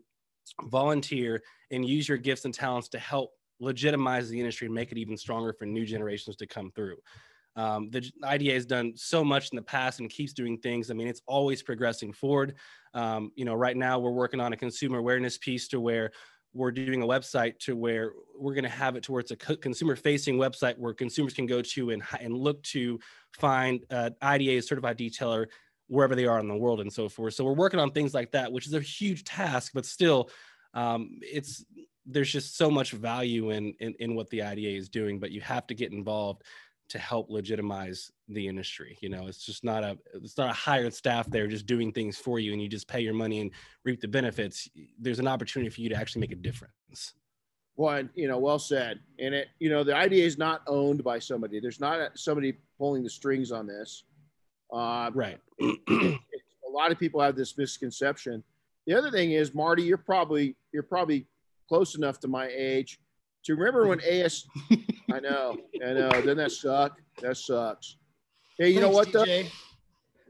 [0.63, 3.31] volunteer, and use your gifts and talents to help
[3.61, 6.97] legitimize the industry and make it even stronger for new generations to come through.
[7.55, 10.89] Um, the IDA has done so much in the past and keeps doing things.
[10.89, 12.55] I mean, it's always progressing forward.
[12.93, 16.11] Um, you know, right now we're working on a consumer awareness piece to where
[16.53, 19.35] we're doing a website to where we're going to have it to where it's a
[19.35, 22.99] consumer facing website where consumers can go to and, and look to
[23.33, 25.47] find uh, IDA certified detailer
[25.87, 27.33] wherever they are in the world and so forth.
[27.33, 30.29] So we're working on things like that, which is a huge task, but still
[30.73, 31.65] um, it's
[32.05, 35.41] there's just so much value in, in in what the IDA is doing, but you
[35.41, 36.43] have to get involved
[36.89, 38.97] to help legitimize the industry.
[39.01, 42.17] You know, it's just not a it's not a hired staff there just doing things
[42.17, 43.51] for you and you just pay your money and
[43.85, 44.69] reap the benefits.
[44.99, 47.13] There's an opportunity for you to actually make a difference.
[47.77, 48.99] Well, you know, well said.
[49.19, 51.61] And it, you know, the IDA is not owned by somebody.
[51.61, 54.03] There's not somebody pulling the strings on this.
[54.71, 55.39] Uh, right.
[55.61, 56.17] a
[56.69, 58.43] lot of people have this misconception.
[58.85, 61.25] The other thing is, Marty, you're probably you're probably
[61.71, 62.99] close enough to my age
[63.45, 64.43] to remember when AS.
[65.13, 66.09] I know, I know.
[66.09, 66.99] Doesn't that suck?
[67.21, 67.95] That sucks.
[68.57, 69.23] Hey, you Thanks, know what though?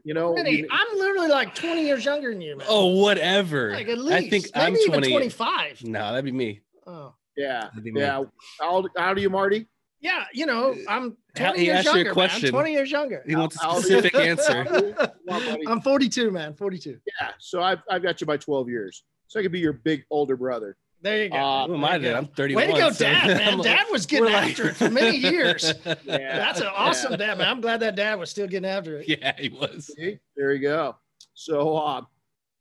[0.04, 2.66] You know, Vinny, you- I'm literally like 20 years younger than you, man.
[2.70, 3.72] Oh, whatever.
[3.72, 4.14] like at least.
[4.14, 5.10] I think maybe I'm even 20.
[5.10, 5.84] 25.
[5.84, 6.60] No, that'd be me.
[6.86, 7.12] Oh.
[7.36, 8.00] yeah, That'd be me.
[8.02, 8.12] yeah.
[8.12, 9.66] How old, how old are you, Marty?
[10.00, 12.08] Yeah, you know, I'm 20 How- he years asked you a younger.
[12.10, 12.14] man.
[12.14, 12.50] question.
[12.50, 13.24] 20 years younger.
[13.26, 14.64] He wants a I'll- specific answer.
[14.68, 15.66] Come on, buddy.
[15.66, 16.54] I'm 42, man.
[16.54, 16.98] 42.
[17.20, 19.04] Yeah, so I've, I've got you by 12 years.
[19.26, 20.76] So I could be your big older brother.
[21.02, 21.36] There you go.
[21.36, 22.12] Uh, Who am There I then?
[22.12, 22.18] go.
[22.18, 22.62] I'm 31.
[22.66, 23.58] Way to go, so Dad, man.
[23.58, 25.74] like- Dad was getting we're like- after it for many years.
[25.84, 27.48] Yeah, That's an awesome dad, man.
[27.48, 29.08] I'm glad that dad was still getting after it.
[29.08, 29.90] Yeah, he was.
[29.96, 30.96] See, there you go.
[31.34, 32.02] So, uh,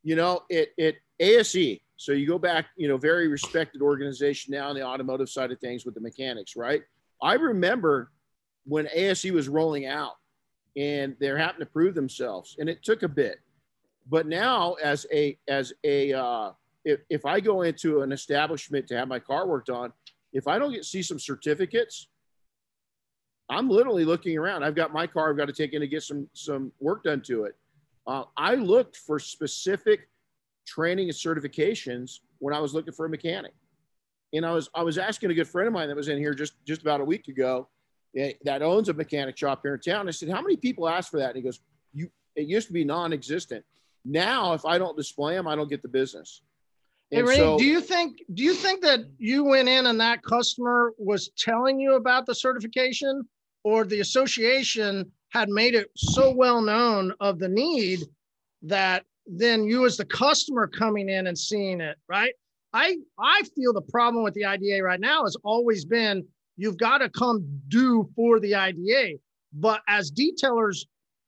[0.03, 1.79] you know, it it ASE.
[1.97, 5.59] So you go back, you know, very respected organization now in the automotive side of
[5.59, 6.81] things with the mechanics, right?
[7.21, 8.09] I remember
[8.65, 10.13] when ASE was rolling out,
[10.75, 13.39] and they're having to prove themselves, and it took a bit.
[14.09, 16.51] But now, as a as a uh,
[16.85, 19.93] if if I go into an establishment to have my car worked on,
[20.33, 22.07] if I don't get see some certificates,
[23.49, 24.63] I'm literally looking around.
[24.63, 25.29] I've got my car.
[25.29, 27.55] I've got to take in to get some some work done to it.
[28.07, 30.09] Uh, I looked for specific
[30.65, 33.53] training and certifications when I was looking for a mechanic,
[34.33, 36.33] and I was I was asking a good friend of mine that was in here
[36.33, 37.67] just just about a week ago,
[38.15, 40.07] eh, that owns a mechanic shop here in town.
[40.07, 41.59] I said, "How many people ask for that?" And he goes,
[41.93, 43.65] "You it used to be non-existent.
[44.03, 46.41] Now, if I don't display them, I don't get the business."
[47.11, 50.93] Hey, so- do you think do you think that you went in and that customer
[50.97, 53.27] was telling you about the certification,
[53.63, 57.99] or the association had made it so well known of the need
[58.63, 62.33] that then you as the customer coming in and seeing it, right?
[62.73, 66.25] I I feel the problem with the IDA right now has always been
[66.57, 69.17] you've got to come do for the IDA,
[69.53, 70.85] but as detailers,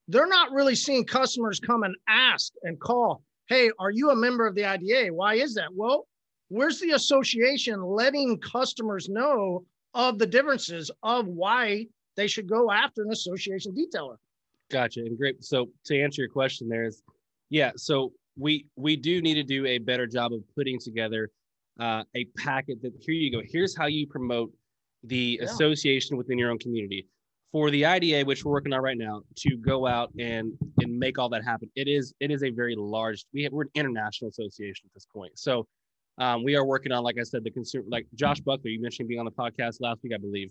[0.08, 4.48] they're not really seeing customers come and ask and call hey, are you a member
[4.48, 5.14] of the IDA?
[5.14, 5.74] Why is that?
[5.74, 6.08] Well,
[6.50, 13.04] where's the association letting customers know of the differences of why they should go after
[13.04, 14.16] an association detailer?
[14.70, 15.02] Gotcha.
[15.02, 15.44] And great.
[15.44, 17.04] So to answer your question, there is,
[17.50, 17.72] yeah.
[17.76, 21.30] So we we do need to do a better job of putting together
[21.80, 23.42] uh, a packet that here you go.
[23.46, 24.52] Here's how you promote
[25.04, 25.46] the Yeah.
[25.46, 27.08] association within your own community.
[27.54, 30.52] For the IDA, which we're working on right now, to go out and
[30.82, 31.70] and make all that happen.
[31.76, 33.26] It is it is a very large.
[33.34, 35.38] We have, we're an international association at this point.
[35.38, 35.68] So
[36.18, 37.86] um, we are working on, like I said, the consumer.
[37.88, 40.50] Like Josh Buckley, you mentioned being on the podcast last week, I believe.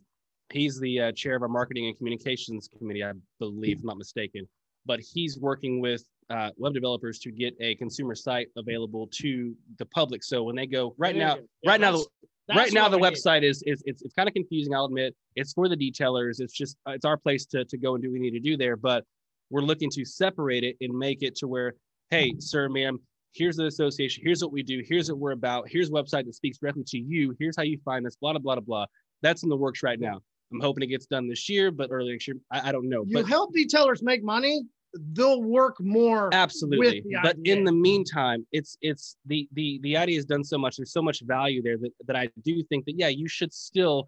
[0.52, 3.98] He's the uh, chair of our marketing and communications committee, I believe, if I'm not
[3.98, 4.46] mistaken.
[4.86, 9.86] But he's working with uh, web developers to get a consumer site available to the
[9.86, 10.22] public.
[10.24, 12.02] So when they go right now, Yeah, right now,
[12.48, 14.74] that's- right now the we website is, is it's, it's kind of confusing.
[14.74, 16.40] I'll admit it's for the detailers.
[16.40, 18.56] It's just it's our place to to go and do what we need to do
[18.56, 18.76] there.
[18.76, 19.04] But
[19.50, 21.74] we're looking to separate it and make it to where,
[22.10, 22.98] hey, sir, ma'am,
[23.34, 24.22] here's the association.
[24.24, 24.82] Here's what we do.
[24.86, 25.68] Here's what we're about.
[25.68, 27.34] Here's a website that speaks directly to you.
[27.38, 28.16] Here's how you find us.
[28.16, 28.86] Blah blah blah blah blah.
[29.22, 30.20] That's in the works right now.
[30.52, 33.04] I'm hoping it gets done this year, but early next year, I, I don't know.
[33.06, 34.62] You but help detailers make money,
[35.12, 36.28] they'll work more.
[36.32, 40.76] absolutely but in the meantime it's it's the the the IDA has done so much
[40.76, 44.06] there's so much value there that, that i do think that yeah you should still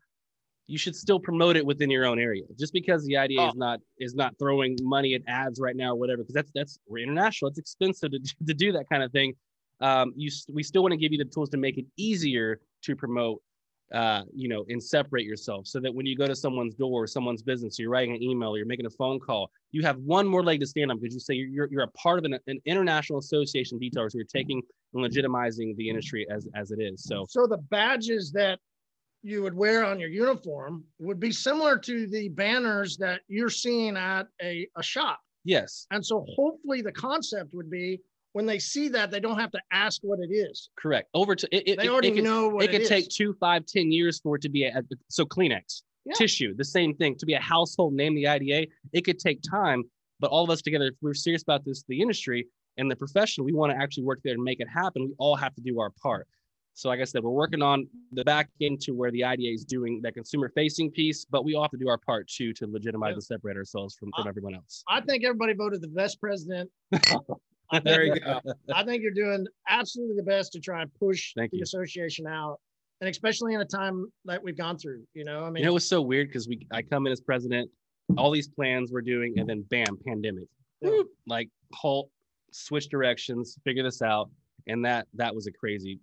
[0.66, 3.49] you should still promote it within your own area just because the IDA Oh.
[3.49, 6.78] is not is not throwing money at ads right now or whatever because that's that's
[6.87, 9.35] we're international it's expensive to, to do that kind of thing
[9.80, 12.95] um you we still want to give you the tools to make it easier to
[12.95, 13.41] promote
[13.95, 17.07] uh, you know, and separate yourself so that when you go to someone's door, or
[17.07, 20.27] someone's business, you're writing an email, or you're making a phone call, you have one
[20.27, 22.61] more leg to stand on because you say you're, you're a part of an, an
[22.67, 24.61] international association of detailers who are taking
[24.95, 27.05] and legitimizing the industry as, as it is.
[27.05, 28.59] So So the badges that
[29.23, 33.97] you would wear on your uniform would be similar to the banners that you're seeing
[33.97, 35.21] at a, a shop.
[35.45, 38.01] yes, And so hopefully the concept would be
[38.35, 40.68] when they see that, they don't have to ask what it is.
[40.76, 41.09] correct.
[41.14, 42.89] Over to it, it, They it- already it could, know what it could is.
[42.89, 46.12] take two, five, ten years for it to be a, so Kleenex, Yeah.
[46.16, 48.66] tissue, the same thing to be a household name, the IDA.
[48.93, 49.85] It could take time,
[50.20, 53.45] but all of us together, if we're serious about this, the industry and the profession,
[53.45, 55.05] we want to actually work there and make it happen.
[55.05, 56.26] We all have to do our part.
[56.76, 59.64] So, like I said, we're working on the back end to where the IDA is
[59.64, 62.66] doing that consumer facing piece, but we all have to do our part too to
[62.66, 63.14] legitimize Yeah.
[63.14, 64.82] and separate ourselves from, from everyone else.
[64.89, 66.68] I think everybody voted the best president.
[67.71, 68.41] I think, There you go.
[68.75, 71.62] I think you're doing absolutely the best to try and push Thank the you.
[71.62, 72.61] association out.
[73.01, 75.73] And especially in a time that we've gone through, you know, I mean, You know,
[75.73, 77.71] it was so weird because we I come in as president,
[78.17, 80.49] all these plans we're doing, and then bam, pandemic.
[80.81, 81.03] Yeah.
[81.27, 82.09] Like halt,
[82.53, 84.31] switch directions, figure this out.
[84.69, 86.01] And that that was a crazy,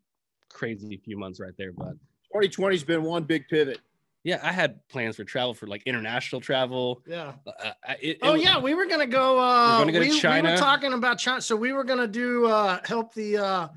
[0.50, 1.72] crazy few months right there.
[1.72, 1.94] But
[2.36, 3.80] 2020's been one big pivot.
[4.24, 7.02] Yeah, I had plans for travel for like international travel.
[7.08, 7.34] yeah.
[7.48, 9.40] Uh, it- it Oh was- yeah, we were gonna go.
[9.40, 12.46] Uh, gonna go to we, We were talking about China, so we were gonna do
[12.46, 13.38] uh, help the.
[13.38, 13.68] Uh,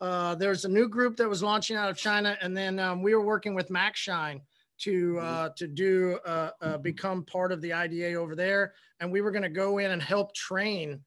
[0.00, 3.14] uh, there's a new group that was launching out of China, and then um, we
[3.16, 4.40] were working with Maxshine
[4.78, 9.20] to uh, to do uh, uh, become part of the IDA over there, and we
[9.20, 11.00] were gonna go in and help train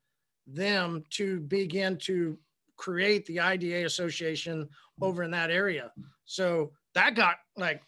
[0.47, 2.37] them to begin to
[2.75, 4.67] create the IDA association
[5.01, 5.93] over in that area.
[6.25, 7.81] So that got like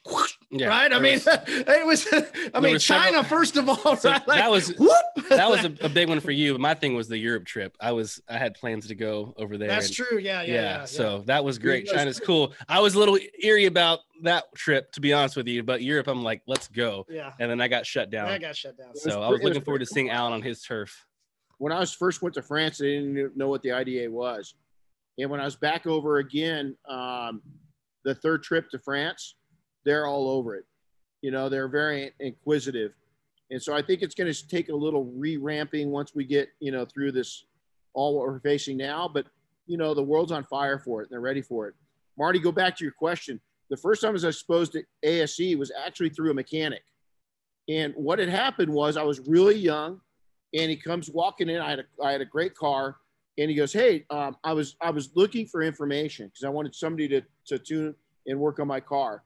[0.53, 0.85] yeah, right.
[0.85, 2.07] I there mean, was- it was.
[2.53, 3.95] I mean, were several- China first of all.
[4.03, 4.27] So right?
[4.27, 5.29] Like, that was whoop.
[5.29, 6.57] that was a, a big one for you.
[6.57, 7.75] My thing was the Europe trip.
[7.79, 9.67] I was I had plans to go over there.
[9.67, 10.17] That's and- true.
[10.19, 10.77] Yeah, yeah, yeah, yeah.
[10.79, 10.85] yeah.
[10.85, 14.91] so that was great guys- china's cool i was a little eerie about that trip
[14.93, 17.67] to be honest with you but europe i'm like let's go yeah, and then i
[17.67, 18.95] got shut down I got shut down.
[18.95, 21.05] so i It was was looking forward to seeing alan on his turf
[21.59, 24.53] when I was first went to France, I didn't know what the IDA was.
[25.17, 27.41] And when I was back over again, um,
[28.03, 29.35] the third trip to France,
[29.85, 30.65] they're all over it.
[31.21, 32.93] You know, they're very inquisitive.
[33.51, 36.71] And so I think it's going to take a little re-ramping once we get, you
[36.71, 37.45] know, through this,
[37.93, 39.07] all what we're facing now.
[39.07, 39.27] But,
[39.67, 41.05] you know, the world's on fire for it.
[41.05, 41.75] And they're ready for it.
[42.17, 43.39] Marty, go back to your question.
[43.69, 46.83] The first time as I was exposed to ASE was actually through a mechanic.
[47.69, 50.01] And what had happened was I was really young
[50.53, 51.59] and he comes walking in.
[51.59, 52.97] I had a, I had a great car,
[53.37, 56.75] and he goes, "Hey, um, I was I was looking for information because I wanted
[56.75, 57.95] somebody to to tune
[58.27, 59.23] and work on my car."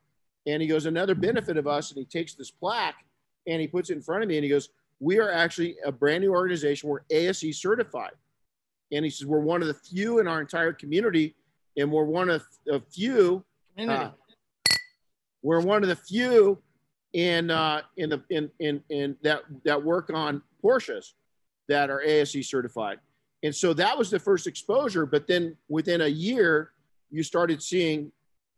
[0.47, 3.05] And he goes, "Another benefit of us," and he takes this plaque
[3.45, 4.69] and he puts it in front of me, and he goes,
[4.99, 6.89] "We are actually a brand new organization.
[6.89, 8.13] We're ASE certified."
[8.91, 11.35] And he says, "We're one of the few in our entire community,
[11.77, 13.43] and we're one of a few
[13.91, 14.11] uh,
[15.43, 16.57] we're one of the few
[17.13, 21.13] in uh, in the in, in in that that work on Porsches
[21.67, 22.99] that are ASE certified.
[23.43, 25.05] And so that was the first exposure.
[25.05, 26.71] But then within a year,
[27.11, 28.11] you started seeing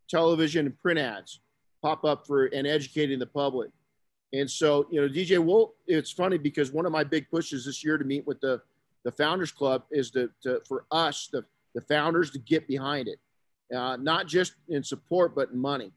[0.08, 1.40] television and print ads
[1.82, 3.70] pop up for and educating the public.
[4.32, 7.82] And so, you know, DJ Wolf, it's funny because one of my big pushes this
[7.84, 8.60] year to meet with the
[9.04, 13.18] the Founders Club is to, to for us, the, the founders, to get behind it,
[13.74, 15.92] uh, not just in support, but in money,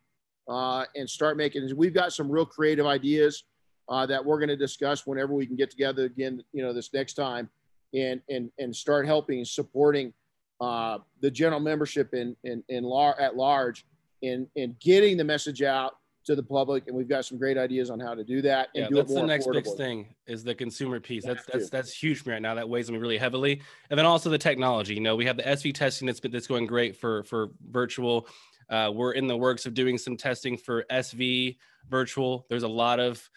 [0.47, 1.69] uh, and start making.
[1.75, 3.43] We've got some real creative ideas
[3.89, 6.93] uh, that we're going to discuss whenever we can get together again, you know, this
[6.93, 7.49] next time,
[7.93, 10.13] and and and start helping and supporting
[10.61, 13.85] uh, the general membership in in, in lar- at large,
[14.23, 16.87] and and getting the message out to the public.
[16.87, 19.13] And we've got some great ideas on how to do that and yeah do that's
[19.13, 21.25] the next big thing is the consumer piece.
[21.25, 22.55] That's that's that's huge for me right now.
[22.55, 23.61] That weighs on me really heavily.
[23.89, 24.95] And then also the technology.
[24.95, 28.27] You know we have the sv testing that's been that's going great for for virtual.
[28.69, 31.57] Uh, we're in the works of doing some testing for sv
[31.89, 32.45] virtual.
[32.49, 33.29] There's a lot of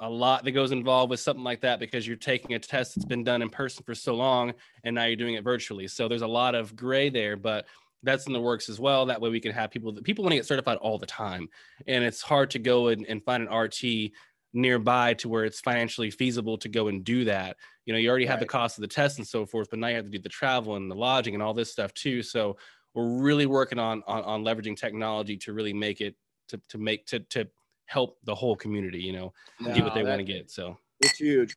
[0.00, 3.06] a lot that goes involved with something like that because you're taking a test that's
[3.06, 4.52] been done in person for so long
[4.84, 5.88] and now you're doing it virtually.
[5.88, 7.64] So there's a lot of gray there but
[8.06, 10.32] that's in the works as well that way we can have people that people want
[10.32, 11.48] to get certified all the time
[11.86, 14.12] and it's hard to go and, and find an rt
[14.52, 18.24] nearby to where it's financially feasible to go and do that you know you already
[18.24, 20.18] have the cost of the test and so forth but now you have to do
[20.18, 22.56] the travel and the lodging and all this stuff too so
[22.94, 26.14] we're really working on on, on leveraging technology to really make it
[26.48, 27.46] to, to make to, to
[27.86, 29.32] help the whole community, you know,
[29.72, 30.50] get what they want to get.
[30.50, 31.56] So It's huge.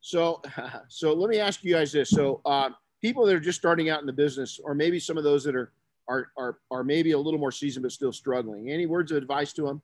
[0.00, 0.42] So,
[0.88, 2.10] so let me ask you guys this.
[2.10, 2.70] So, uh,
[3.02, 5.56] people that are just starting out in the business, or maybe some of those that
[5.56, 5.72] are
[6.10, 8.70] are are are maybe a little more seasoned but still struggling.
[8.70, 9.82] Any words of advice to them?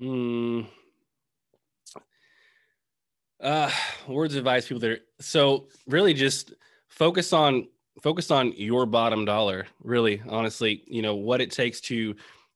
[0.00, 0.66] Mm.
[3.40, 3.70] Uh,
[4.08, 6.52] words of advice, people that are so really just
[6.88, 7.68] focus on
[8.02, 9.66] focus on your bottom dollar.
[9.82, 12.14] Really, honestly, you know what it takes to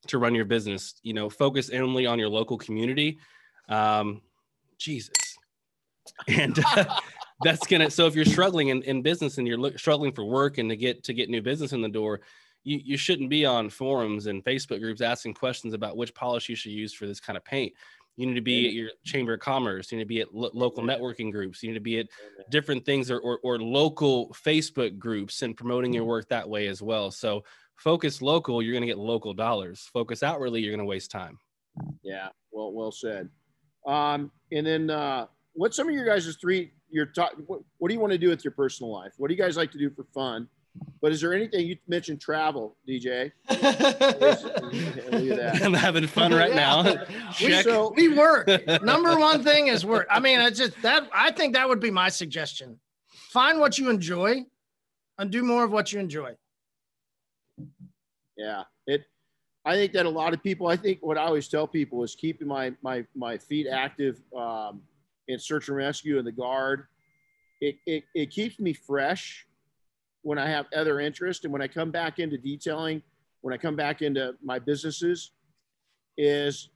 [0.09, 0.95] to run your business.
[1.03, 3.19] You know, focus only on your local community.
[3.69, 4.21] Um,
[4.79, 5.11] Jesus,
[6.29, 6.85] and uh,
[7.43, 7.91] that's gonna.
[7.91, 10.77] So if you're struggling in, in business and you're look, struggling for work and to
[10.77, 12.21] get to get new business in the door,
[12.65, 16.57] you, you shouldn't be on forums and Facebook groups asking questions about which polish you
[16.57, 17.73] should use for this kind of paint.
[18.17, 19.91] You need to be at your chamber of commerce.
[19.91, 21.63] You need to be at lo- local networking groups.
[21.63, 22.09] You need to be at
[22.51, 26.83] different things or, or, or local Facebook groups and promoting your work that way as
[26.83, 27.11] well.
[27.11, 27.45] So
[27.77, 29.89] focus local, you're going to get local dollars.
[29.93, 31.39] Focus outwardly, you're going to waste time.
[32.03, 33.31] Yeah, well, well said.
[33.87, 36.73] Um, and then, uh, what's some of your guys' three?
[36.91, 37.33] Your top.
[37.47, 39.13] What, what do you want to do with your personal life?
[39.17, 40.49] What do you guys like to do for fun?
[41.03, 43.33] But is there anything you mentioned travel, DJ?
[43.51, 45.61] Look at that.
[45.63, 46.83] I'm having fun right now.
[47.43, 48.49] We, So, we work.
[48.83, 50.07] Number one thing is work.
[50.11, 52.79] I mean, it's just that I think that would be my suggestion.
[53.09, 54.45] Find what you enjoy
[55.19, 56.35] and do more of what you enjoy.
[58.37, 59.05] yeah, it.
[59.65, 60.67] I think that a lot of people.
[60.69, 64.83] I think what I always tell people is keeping my my my feet active um,
[65.31, 66.87] in search and rescue and the guard.
[67.61, 69.47] It, it it keeps me fresh
[70.23, 73.03] when I have other interest and when I come back into detailing,
[73.41, 75.33] when I come back into my businesses,
[76.17, 76.71] is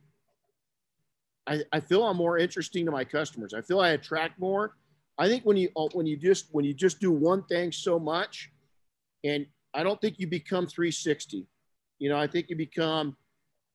[1.47, 3.53] I, I feel I'm more interesting to my customers.
[3.55, 4.77] I feel I attract more.
[5.19, 7.99] I think when you uh, when you just when you just do one thing so
[7.99, 8.51] much,
[9.25, 11.47] and I don't think you become 360.
[11.99, 13.17] You know, I think you become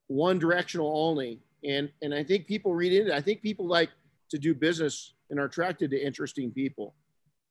[0.08, 1.42] one directional only.
[1.64, 3.16] And and I think people read into it.
[3.16, 3.90] I think people like
[4.30, 6.96] to do business and are attracted to interesting people.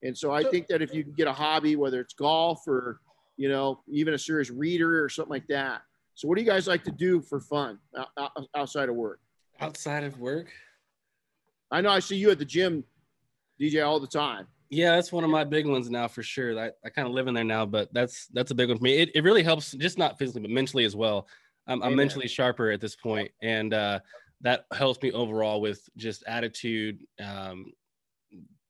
[0.03, 3.01] And so I think that if you can get a hobby, whether it's golf or,
[3.37, 5.83] you know, even a serious reader or something like that.
[6.15, 7.79] So what do you guys like to do for fun
[8.55, 9.21] outside of work?
[9.61, 10.51] Outside of work?
[11.71, 12.85] I know I see you at the gym,
[13.61, 14.47] DJ, all the time.
[14.71, 16.59] Yeah, that's one of my big ones now for sure.
[16.59, 18.85] I, I kind of live in there now, but that's that's a big one for
[18.85, 18.99] me.
[18.99, 21.27] It, it really helps, just not physically, but mentally as well.
[21.67, 24.01] I'm, I'm mentally sharper at this point, and uh,
[24.43, 27.05] that helps me overall with just attitude.
[27.23, 27.73] Um,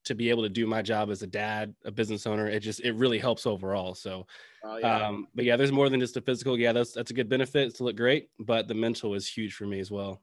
[0.05, 2.81] to be able to do my job as a dad, a business owner, it just
[2.81, 3.95] it really helps overall.
[3.95, 4.27] So,
[4.64, 5.07] Oh, yeah.
[5.09, 6.59] um, but yeah, there's more than just the physical.
[6.59, 9.66] Yeah, that's that's a good benefit to look great, but the mental is huge for
[9.66, 10.23] me as well.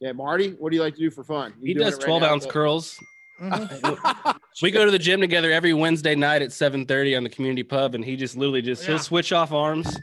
[0.00, 1.54] yeah, Marty, what do you like to do for fun?
[1.60, 2.98] You He does right 12 now, ounce but- curls.
[3.42, 4.38] Mhm.
[4.62, 7.94] we go to the gym together every Wednesday night at 7:30 on the community pub,
[7.94, 8.88] and he just literally just Yeah.
[8.90, 9.98] he'll switch off arms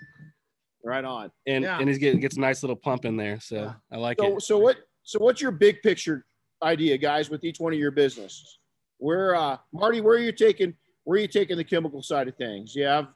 [0.84, 1.31] Right on.
[1.47, 1.79] and Yeah.
[1.79, 3.39] and he's getting gets a nice little pump in there.
[3.39, 3.73] So Yeah.
[3.91, 4.41] I like So, it.
[4.41, 4.77] so what?
[5.03, 6.25] So what's your big picture
[6.61, 8.59] idea, guys, with each one of your businesses?
[8.97, 10.75] Where, uh, Marty, where are you taking?
[11.03, 12.73] Where are you taking the chemical side of things?
[12.75, 13.07] You have,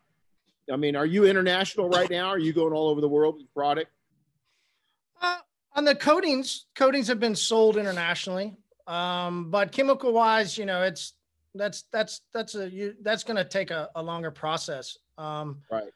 [0.72, 2.28] I mean, are you international right now?
[2.28, 3.90] Are you going all over the world with product?
[5.22, 5.38] Uh,
[5.74, 8.58] on the coatings, coatings have been sold internationally,
[8.88, 11.14] um, but chemical wise, you know, it's
[11.56, 14.98] that's that's that's a you, that's going to take a, a longer process.
[15.18, 15.92] Um, Right.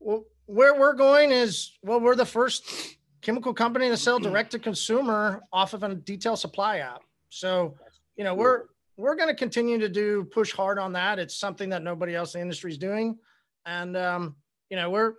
[0.00, 4.58] Well, where we're going is well, we're the first chemical company to sell direct to
[4.58, 7.02] consumer off of a detail supply app.
[7.30, 7.74] So,
[8.16, 8.64] you know, we're
[8.96, 11.18] we're going to continue to do push hard on that.
[11.18, 13.18] It's something that nobody else in the industry is doing,
[13.66, 14.36] and um,
[14.70, 15.14] you know, we're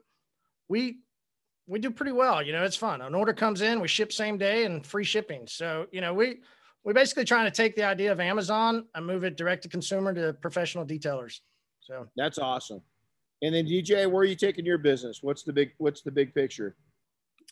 [0.68, 1.00] we
[1.68, 2.42] we do pretty well.
[2.42, 3.02] You know, it's fun.
[3.02, 5.48] An order comes in, we ship same day and free shipping.
[5.48, 6.42] So, you know, we
[6.84, 10.14] we're basically trying to take the idea of Amazon and move it direct to consumer
[10.14, 11.40] to professional detailers.
[11.82, 12.82] So, That's awesome.
[13.46, 15.20] And then DJ, where are you taking your business?
[15.22, 16.76] What's the big What's the big picture?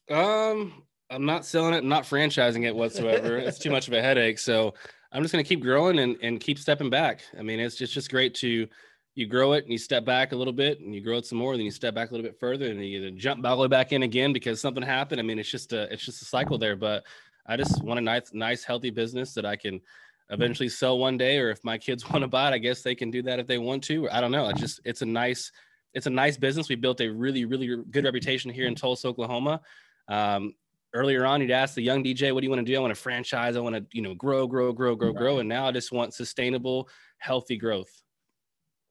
[0.09, 3.37] Um, I'm not selling it, I'm not franchising it whatsoever.
[3.39, 4.39] it's too much of a headache.
[4.39, 4.73] So
[5.11, 7.21] I'm just gonna keep growing and, and keep stepping back.
[7.37, 8.67] I mean, it's just just great to
[9.15, 11.37] you grow it and you step back a little bit and you grow it some
[11.37, 13.61] more, then you step back a little bit further and you either jump all the
[13.61, 15.19] way back in again because something happened.
[15.19, 16.75] I mean, it's just a it's just a cycle there.
[16.75, 17.03] But
[17.45, 19.81] I just want a nice, nice, healthy business that I can
[20.29, 22.95] eventually sell one day, or if my kids want to buy it, I guess they
[22.95, 24.09] can do that if they want to.
[24.09, 24.49] I don't know.
[24.49, 25.51] It's just it's a nice
[25.93, 26.69] it's a nice business.
[26.69, 29.61] We built a really, really good reputation here in Tulsa, Oklahoma.
[30.07, 30.55] Um,
[30.93, 32.95] earlier on, you'd ask the young DJ, "What do you want to do?" I want
[32.95, 33.55] to franchise.
[33.55, 35.39] I want to, you know, grow, grow, grow, grow, grow.
[35.39, 38.01] And now I just want sustainable, healthy growth.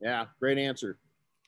[0.00, 0.98] Yeah, great answer.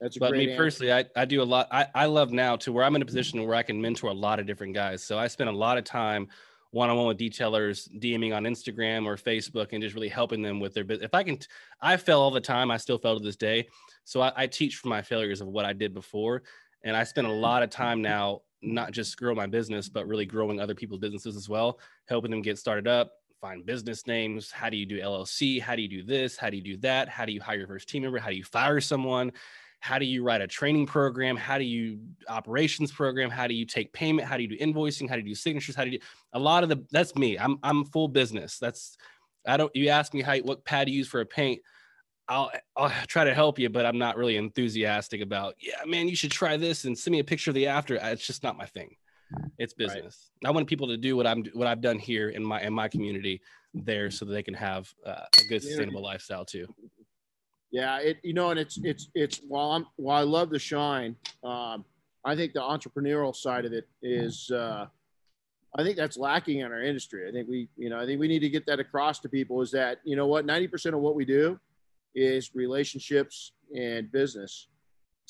[0.00, 0.56] That's a But me answer.
[0.56, 1.68] personally, I, I do a lot.
[1.70, 4.14] I, I love now to where I'm in a position where I can mentor a
[4.14, 5.02] lot of different guys.
[5.02, 6.28] So I spend a lot of time
[6.70, 10.58] one on one with detailers, DMing on Instagram or Facebook, and just really helping them
[10.58, 11.06] with their business.
[11.06, 11.38] If I can,
[11.80, 12.70] I fail all the time.
[12.70, 13.68] I still fail to this day.
[14.04, 16.42] So I, I teach from my failures of what I did before,
[16.84, 20.26] and I spend a lot of time now not just grow my business, but really
[20.26, 24.50] growing other people's businesses as well, helping them get started up, find business names.
[24.50, 25.60] How do you do LLC?
[25.60, 26.36] How do you do this?
[26.36, 27.08] How do you do that?
[27.08, 28.18] How do you hire your first team member?
[28.18, 29.32] How do you fire someone?
[29.80, 31.36] How do you write a training program?
[31.36, 31.98] How do you
[32.28, 33.28] operations program?
[33.28, 34.26] How do you take payment?
[34.26, 35.08] How do you do invoicing?
[35.10, 35.76] How do you do signatures?
[35.76, 37.36] How do you do a lot of the that's me.
[37.36, 38.58] I'm I'm full business.
[38.58, 38.96] That's
[39.46, 41.60] I don't you ask me how what pad to use for a paint.
[42.28, 46.16] I'll I'll try to help you, but I'm not really enthusiastic about, yeah, man, you
[46.16, 47.96] should try this and send me a picture of the after.
[47.96, 48.96] It's just not my thing.
[49.58, 50.30] It's business.
[50.42, 50.48] Right.
[50.48, 52.88] I want people to do what I'm what I've done here in my in my
[52.88, 53.40] community
[53.74, 56.06] there so that they can have uh, a good sustainable yeah.
[56.06, 56.66] lifestyle too.
[57.70, 61.16] Yeah, it you know, and it's it's it's while I'm while I love the shine,
[61.42, 61.84] um,
[62.24, 64.86] I think the entrepreneurial side of it is uh,
[65.76, 67.28] I think that's lacking in our industry.
[67.28, 69.60] I think we, you know, I think we need to get that across to people
[69.60, 71.58] is that, you know what, 90% of what we do
[72.14, 74.68] is relationships and business.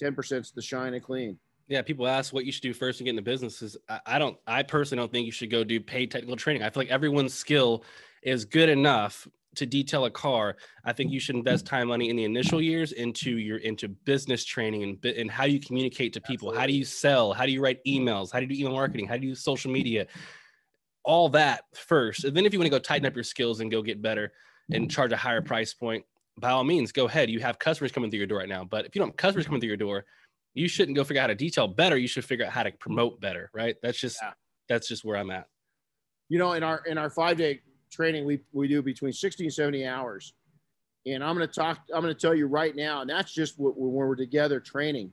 [0.02, 1.38] 10% is the shine and clean.
[1.68, 3.76] Yeah, people ask what you should do first to get into businesses.
[3.88, 6.62] I, I don't, I personally don't think you should go do paid technical training.
[6.62, 7.84] I feel like everyone's skill
[8.22, 9.26] is good enough
[9.56, 10.56] to detail a car.
[10.84, 14.44] I think you should invest time, money in the initial years into your into business
[14.44, 16.48] training and and how you communicate to people.
[16.48, 16.60] Absolutely.
[16.60, 17.32] How do you sell?
[17.32, 18.32] How do you write emails?
[18.32, 19.06] How do you do email marketing?
[19.06, 20.06] How do you do social media?
[21.04, 23.70] All that first, and then if you want to go tighten up your skills and
[23.70, 24.32] go get better
[24.72, 26.04] and charge a higher price point,
[26.38, 27.30] by all means, go ahead.
[27.30, 29.46] You have customers coming through your door right now, but if you don't have customers
[29.46, 30.04] coming through your door,
[30.54, 31.96] you shouldn't go figure out how to detail better.
[31.96, 33.76] You should figure out how to promote better, right?
[33.82, 34.32] That's just yeah.
[34.68, 35.46] that's just where I'm at.
[36.28, 37.60] You know, in our in our five day
[37.90, 40.32] training, we we do between 60 and 70 hours,
[41.06, 41.80] and I'm going to talk.
[41.92, 45.12] I'm going to tell you right now, and that's just what, when we're together training.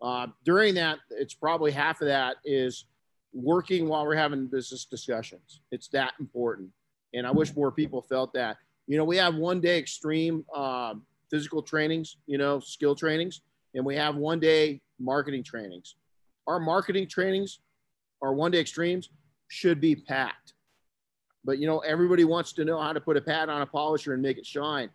[0.00, 2.86] Uh, during that, it's probably half of that is
[3.32, 5.60] working while we're having business discussions.
[5.70, 6.70] It's that important,
[7.14, 8.56] and I wish more people felt that.
[8.86, 13.42] You know, we have one day extreme um, physical trainings, you know, skill trainings,
[13.74, 15.96] and we have one day marketing trainings.
[16.46, 17.60] Our marketing trainings,
[18.22, 19.10] our one day extremes,
[19.48, 20.54] should be packed.
[21.44, 24.14] But you know, everybody wants to know how to put a pad on a polisher
[24.14, 24.90] and make it shine.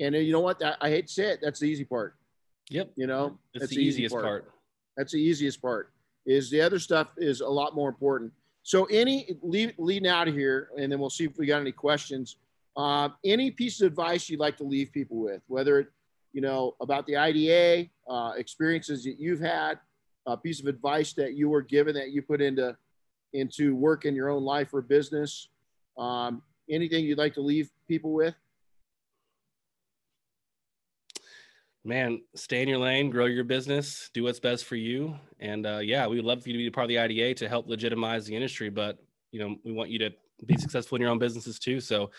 [0.00, 0.62] And you know what?
[0.80, 1.40] I hate to say it.
[1.42, 2.14] That's the easy part.
[2.70, 2.92] Yep.
[2.96, 4.24] You know, it's that's the, the easiest part.
[4.24, 4.52] part.
[4.96, 5.92] That's the easiest part.
[6.26, 8.32] Is the other stuff is a lot more important.
[8.62, 11.72] So any lead, leading out of here, and then we'll see if we got any
[11.72, 12.36] questions.
[12.76, 15.88] Uh, any piece of advice you'd like to leave people with, whether it,
[16.32, 19.78] you know, about the IDA, uh, experiences that you've had,
[20.26, 22.76] a piece of advice that you were given that you put into
[23.32, 25.48] into work in your own life or business.
[25.96, 28.34] Um, anything you'd like to leave people with?
[31.84, 35.78] Man, stay in your lane, grow your business, do what's best for you, and uh,
[35.78, 38.26] yeah, we would love for you to be part of the IDA to help legitimize
[38.26, 38.68] the industry.
[38.68, 38.98] But
[39.32, 40.10] you know, we want you to
[40.44, 41.80] be successful in your own businesses too.
[41.80, 42.10] So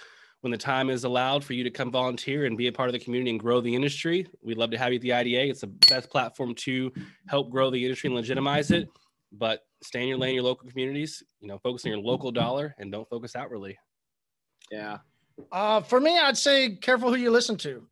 [0.41, 2.93] when the time is allowed for you to come volunteer and be a part of
[2.93, 5.49] the community and grow the industry, we'd love to have you at the IDA.
[5.49, 6.91] It's the best platform to
[7.27, 8.89] help grow the industry and legitimize it.
[9.31, 12.75] But stay in your lane, your local communities, you know, focus on your local dollar
[12.79, 13.77] and don't focus outwardly.
[14.71, 14.97] Yeah.
[15.51, 17.87] Uh, for me, I'd say careful who you listen to.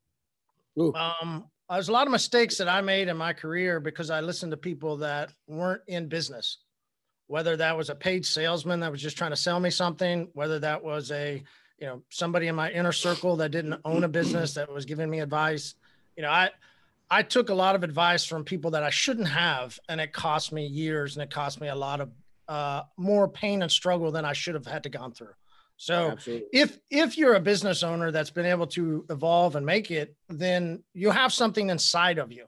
[0.80, 0.94] Ooh.
[0.94, 4.52] Um, there's a lot of mistakes that I made in my career because I listened
[4.52, 6.58] to people that weren't in business.
[7.28, 10.58] Whether that was a paid salesman that was just trying to sell me something, whether
[10.60, 11.44] that was a
[11.80, 15.10] you know somebody in my inner circle that didn't own a business that was giving
[15.10, 15.76] me advice.
[16.16, 16.50] You know i
[17.10, 20.52] i took a lot of advice from people that i shouldn't have and it cost
[20.52, 22.12] me years and it cost me a lot of
[22.50, 25.34] uh, more pain and struggle than i should have had to gone through.
[25.78, 26.48] So Absolutely.
[26.52, 30.84] if if you're a business owner that's been able to evolve and make it then
[30.94, 32.46] you have something inside of you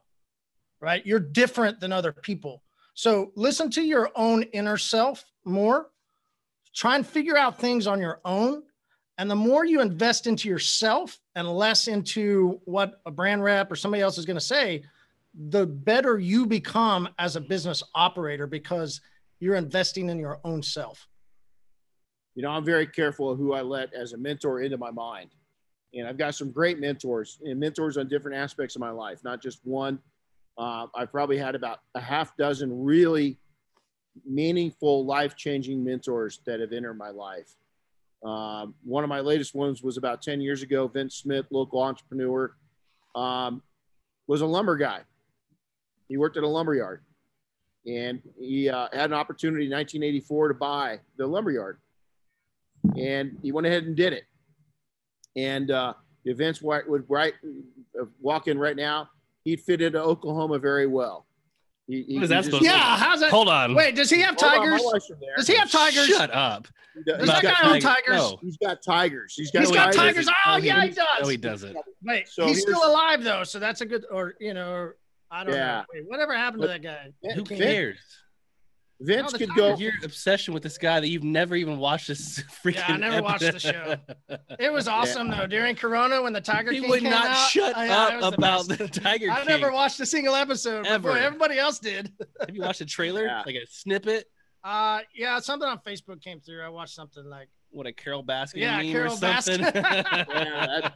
[0.82, 1.06] right?
[1.06, 2.62] You're different than other people.
[2.94, 5.90] So listen to your own inner self more.
[6.74, 8.64] Try and figure out things on your own
[9.22, 13.76] and the more you invest into yourself and less into what a brand rep or
[13.76, 14.82] somebody else is going to say,
[15.48, 19.00] the better you become as a business operator because
[19.38, 21.06] you're investing in your own self.
[22.34, 25.30] You know, I'm very careful of who I let as a mentor into my mind.
[25.94, 29.40] And I've got some great mentors and mentors on different aspects of my life, not
[29.40, 30.00] just one.
[30.58, 33.38] Uh, I've probably had about a half dozen really
[34.26, 37.54] meaningful, life changing mentors that have entered my life.
[38.24, 40.86] Um, one of my latest ones was about 10 years ago.
[40.86, 42.54] Vince Smith, local entrepreneur,
[43.14, 43.62] um,
[44.26, 45.00] was a lumber guy.
[46.08, 47.02] He worked at a lumber yard
[47.86, 51.78] and he uh, had an opportunity in 1984 to buy the lumber yard.
[52.96, 54.24] And he went ahead and did it.
[55.36, 55.94] And uh,
[56.24, 57.34] Vince would right,
[58.00, 59.08] uh, walk in right now,
[59.44, 61.26] he'd fit into Oklahoma very well.
[61.88, 63.30] He, he, what is that supposed yeah, to how's that?
[63.30, 63.74] Hold on.
[63.74, 64.82] Wait, does he have tigers?
[65.36, 66.06] Does he have tigers?
[66.06, 66.68] Shut up.
[67.06, 68.16] Does that guy own tigers?
[68.16, 68.38] No.
[68.40, 69.34] He's got tigers.
[69.36, 70.28] He's got, he's got tigers.
[70.28, 71.22] Oh, oh yeah, he does.
[71.22, 71.76] No, he doesn't.
[72.04, 74.04] Wait, so he's still alive though, so that's a good.
[74.10, 74.90] Or you know,
[75.30, 75.78] I don't yeah.
[75.78, 75.84] know.
[75.92, 77.34] Wait, whatever happened but, to that guy?
[77.34, 77.98] Who cares?
[79.04, 79.76] Vince the could go.
[79.76, 82.74] Your obsession with this guy that you've never even watched this freaking.
[82.88, 83.96] Yeah, I never watched the show.
[84.58, 87.48] It was awesome though during Corona when the Tiger He King would came not out.
[87.48, 88.78] shut yeah, it up the about best.
[88.78, 89.46] the Tiger I King.
[89.48, 90.84] never watched a single episode.
[90.88, 91.18] But boy, Ever.
[91.18, 92.12] everybody else did.
[92.40, 93.24] Have you watched a trailer?
[93.26, 93.42] Yeah.
[93.44, 94.26] Like a snippet?
[94.64, 96.62] Uh, yeah, something on Facebook came through.
[96.62, 99.60] I watched something like What a Carole Baskin Yeah, meme Carol or something.
[99.74, 100.90] Yeah,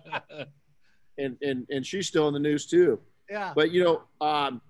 [1.19, 3.01] and and and she's still in the news too.
[3.31, 3.53] yeah.
[3.55, 4.61] But you know, um,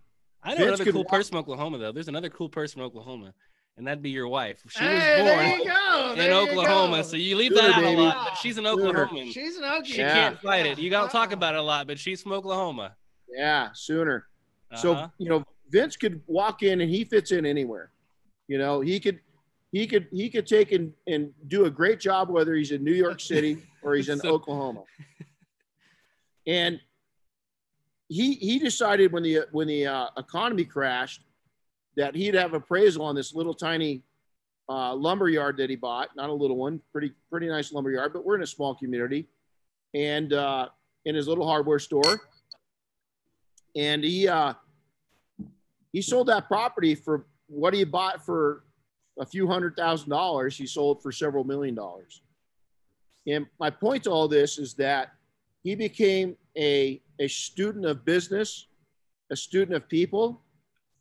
[0.46, 1.92] I know Vince another cool walk- person from Oklahoma though.
[1.92, 3.34] There's another cool person from Oklahoma,
[3.76, 4.62] and that'd be your wife.
[4.68, 8.00] She hey, was born in there you Oklahoma, so you leave Sooner, that out baby.
[8.00, 8.28] a lot.
[8.30, 9.06] But she's an Sooner.
[9.06, 9.32] Oklahoman.
[9.32, 9.86] She's an Okie.
[9.86, 10.14] She Yeah.
[10.14, 10.78] can't fight it.
[10.78, 11.34] You don't talk Uh-uh.
[11.34, 12.94] about it a lot, but she's from Oklahoma.
[13.28, 14.26] yeah, sooner.
[14.70, 14.80] Uh-huh.
[14.82, 17.90] So you know, Vince could walk in and he fits in anywhere.
[18.48, 19.18] You know, he could
[19.72, 22.92] he could he could take and, and do a great job whether he's in New
[22.94, 24.84] York City or he's in So- Oklahoma.
[26.46, 26.80] And
[28.08, 31.22] he he decided when the when the uh, economy crashed
[31.96, 34.02] that he'd have appraisal on this little tiny
[34.68, 38.12] uh, lumber yard that he bought, not a little one, pretty pretty nice lumber yard,
[38.12, 39.28] but we're in a small community,
[39.94, 40.68] and uh,
[41.04, 42.20] in his little hardware store,
[43.74, 44.54] and he uh,
[45.92, 48.64] he sold that property for what he bought for
[49.18, 50.56] a few hundred thousand dollars.
[50.56, 52.22] He sold for several million dollars.
[53.26, 55.12] And my point to all this is that
[55.64, 58.66] he became a, a student of business,
[59.30, 60.42] a student of people,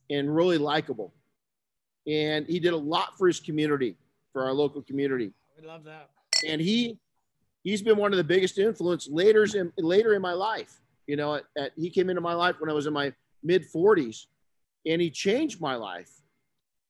[0.10, 1.14] and really likable.
[2.08, 3.98] And he did a lot for his community,
[4.34, 6.10] for our local community We love that.
[6.48, 7.00] and he
[7.64, 10.82] he's been one of the biggest influence later in later in my life.
[11.08, 13.64] You know, at, at, he came into my life when I was in my mid
[13.72, 14.26] 40s,
[14.86, 16.10] and he changed my life.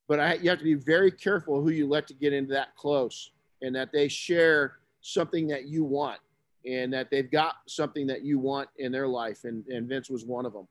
[0.07, 2.75] But I, you have to be very careful who you let to get into that
[2.75, 6.19] close, and that they share something that you want,
[6.65, 9.43] and that they've got something that you want in their life.
[9.43, 10.67] And, and Vince was one of them.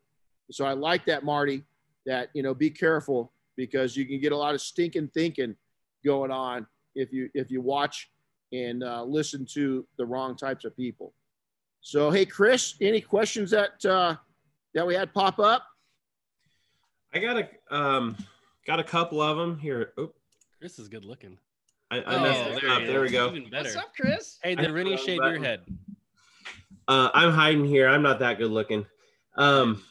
[0.51, 1.63] So I like that, Marty.
[2.07, 5.57] That you know, be careful because you can get a lot of stinking thinking
[6.05, 8.11] going on if you if you watch
[8.53, 11.15] and uh, listen to the wrong types of people.
[11.81, 14.17] So, hey, Chris, any questions that uh,
[14.75, 15.65] that we had pop up?
[17.13, 18.17] I got a um
[18.67, 19.93] got a couple of them here.
[19.99, 20.15] Oop,
[20.59, 21.39] Chris is good looking.
[21.91, 22.87] I, I Oh, messed it there up.
[22.87, 23.35] There we go.
[23.51, 24.39] What's up, Chris?
[24.43, 25.61] Hey, did Renny know shave that your head?
[26.89, 27.89] Uh, I'm hiding here.
[27.89, 28.87] I'm not that good looking.
[29.37, 29.83] Um, Okay.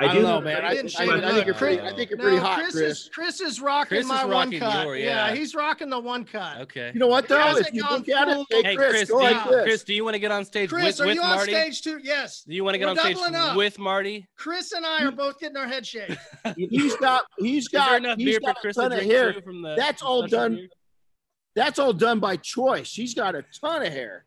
[0.00, 0.22] I, I do.
[0.22, 0.64] don't know, man.
[0.64, 1.20] I, didn't I, shave I it.
[1.20, 1.80] think you're Look, pretty.
[1.80, 2.90] I think you're pretty hot, Chris, Chris.
[3.02, 4.86] is Chris is rocking Chris is my one cut.
[4.86, 5.28] your- yeah.
[5.28, 5.34] yeah.
[5.34, 6.62] he's rocking the one cut.
[6.62, 6.90] Okay.
[6.94, 7.38] You know what, He though?
[7.40, 9.62] hasn't If you look at it, hey, Hey, Chris, Chris, do you, Chris.
[9.64, 11.52] Chris, do you want to get on stage Chris, with, are with you on Marty?
[11.52, 12.00] stage too?
[12.02, 12.42] Yes.
[12.44, 13.56] Do you want to get We're on stage up.
[13.56, 14.26] with Marty?
[14.36, 16.16] Chris and I are both getting our head shaved.
[16.56, 17.24] He's got.
[17.38, 17.96] He's Is there got.
[17.98, 19.32] enough He's beer got a Chris to ton of hair.
[19.34, 19.74] too from the?
[19.76, 20.68] That's all done.
[21.54, 22.92] That's all done by choice.
[22.94, 24.24] He's got a ton of hair.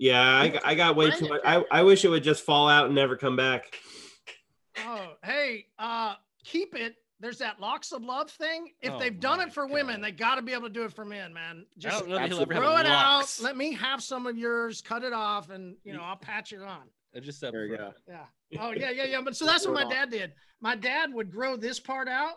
[0.00, 1.40] Yeah, I, got- I got way too much.
[1.44, 3.64] I, I wish it would just fall out and never come back.
[4.86, 6.14] Oh, hey, uh,
[6.44, 6.96] keep it.
[7.20, 8.72] There's that locks of love thing.
[8.80, 10.92] If Oh they've done it for women, they got to be able to do it
[10.92, 11.66] for men, man.
[11.76, 13.38] Just don't know that he'll ever have throw it out.
[13.42, 14.80] Let me have some of yours.
[14.80, 16.82] Cut it off, and you know I'll patch it on.
[17.16, 17.92] Uh, Just said, There you go.
[18.06, 18.60] Yeah.
[18.60, 19.20] Oh yeah, yeah, yeah.
[19.20, 20.32] But so that's what my dad did.
[20.60, 22.34] My dad would grow this part out.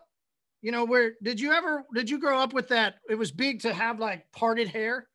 [0.64, 2.96] You know, where did you ever did you grow up with that?
[3.10, 5.08] It was big to have like parted hair.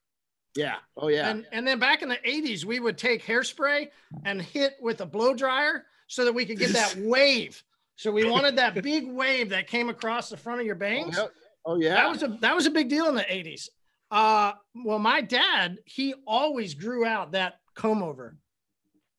[0.54, 0.76] Yeah.
[0.96, 1.28] Oh yeah.
[1.28, 3.88] And and then back in the 80s, we would take hairspray
[4.24, 7.62] and hit with a blow dryer so that we could get that wave.
[7.96, 11.18] So we wanted that big wave that came across the front of your oh, bangs.
[11.64, 11.94] Oh, yeah.
[11.94, 13.68] That was a that was a big deal in the 80s.
[14.10, 14.52] Uh
[14.84, 18.36] well, my dad, he always grew out that comb over.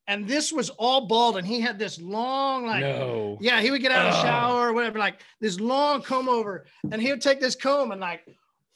[0.10, 3.38] And this was all bald, and he had this long, like No.
[3.42, 4.24] yeah, he would get out of the Oh.
[4.24, 8.00] shower or whatever, like this long comb over, and he would take this comb and
[8.00, 8.22] like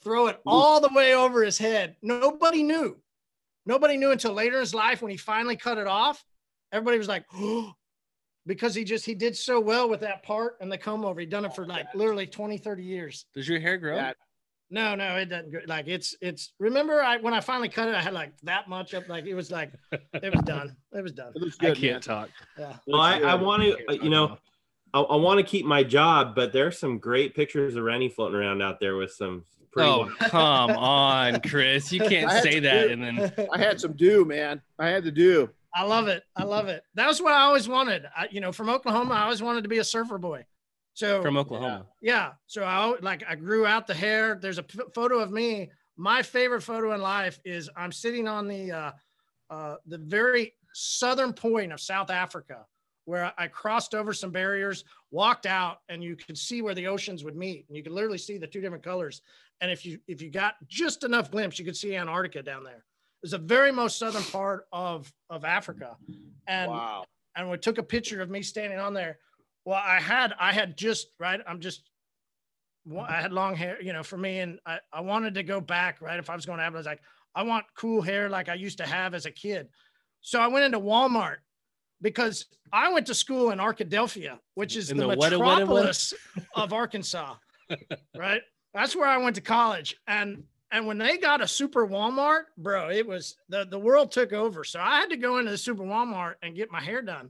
[0.03, 1.95] throw it all the way over his head.
[2.01, 2.97] Nobody knew.
[3.66, 6.26] Nobody knew until later in his life when he finally cut it off.
[6.74, 7.72] Everybody was like, oh,
[8.46, 11.20] because he just he did so well with that part and the comb over.
[11.20, 13.26] He'd done it for oh, like literally 20, 30 years.
[13.34, 13.96] Does your hair grow?
[13.96, 14.14] Yeah.
[14.74, 15.52] No, no, it doesn't.
[15.52, 16.54] go- Like it's it's.
[16.58, 19.10] Remember, I when I finally cut it, I had like that much up.
[19.10, 20.76] Like it was like it was done.
[20.94, 21.34] It was done.
[21.36, 22.02] It looks I can't man.
[22.02, 22.30] talk.
[22.58, 22.76] Yeah.
[22.88, 24.38] Well, I, I want to, you know,
[24.94, 28.38] I, I want to keep my job, but there's some great pictures of Renny floating
[28.39, 29.89] around out there with some pretty.
[29.89, 31.92] Oh, come on, Chris.
[31.92, 34.62] You can't say that do- and then I had some do, man.
[34.80, 35.50] I had to do.
[35.74, 36.24] I love it.
[36.36, 36.84] I love it.
[36.96, 38.06] That was what I always wanted.
[38.16, 40.46] I, you know, from Oklahoma, I always wanted to be a surfer boy.
[40.94, 41.86] So from Oklahoma.
[42.02, 44.38] yeah, so I like I grew out the hair.
[44.42, 45.72] There's a p- photo of me.
[45.96, 48.92] My favorite photo in life is I'm sitting on the uh,
[49.50, 52.66] uh, the very southern point of South Africa,
[53.06, 57.24] where I crossed over some barriers, walked out, and you could see where the oceans
[57.24, 59.22] would meet, and you could literally see the two different colors.
[59.62, 62.84] And if you if you got just enough glimpse, you could see Antarctica down there.
[63.24, 65.96] It's the very most southern part of of Africa,
[66.48, 67.06] and wow.
[67.36, 69.20] and we took a picture of me standing on there.
[69.66, 71.40] Well, I had I had just right.
[71.48, 71.84] I'm just
[73.00, 76.02] I had long hair, you know, for me, and I, I wanted to go back,
[76.02, 76.18] right?
[76.18, 77.02] If I was going to have, I was like,
[77.36, 79.68] I want cool hair like I used to have as a kid.
[80.22, 81.38] So I went into Walmart
[82.02, 85.60] because I went to school in Arkadelphia, which is In the, the what- what- what?
[85.60, 86.14] metropolis
[86.56, 87.36] of Arkansas,
[88.18, 88.42] right?
[88.74, 89.96] That's where I went to college.
[90.08, 94.32] And and when they got a super Walmart, bro, it was the, the world took
[94.34, 94.64] over.
[94.64, 97.30] So I had to go into the super Walmart and get my hair done.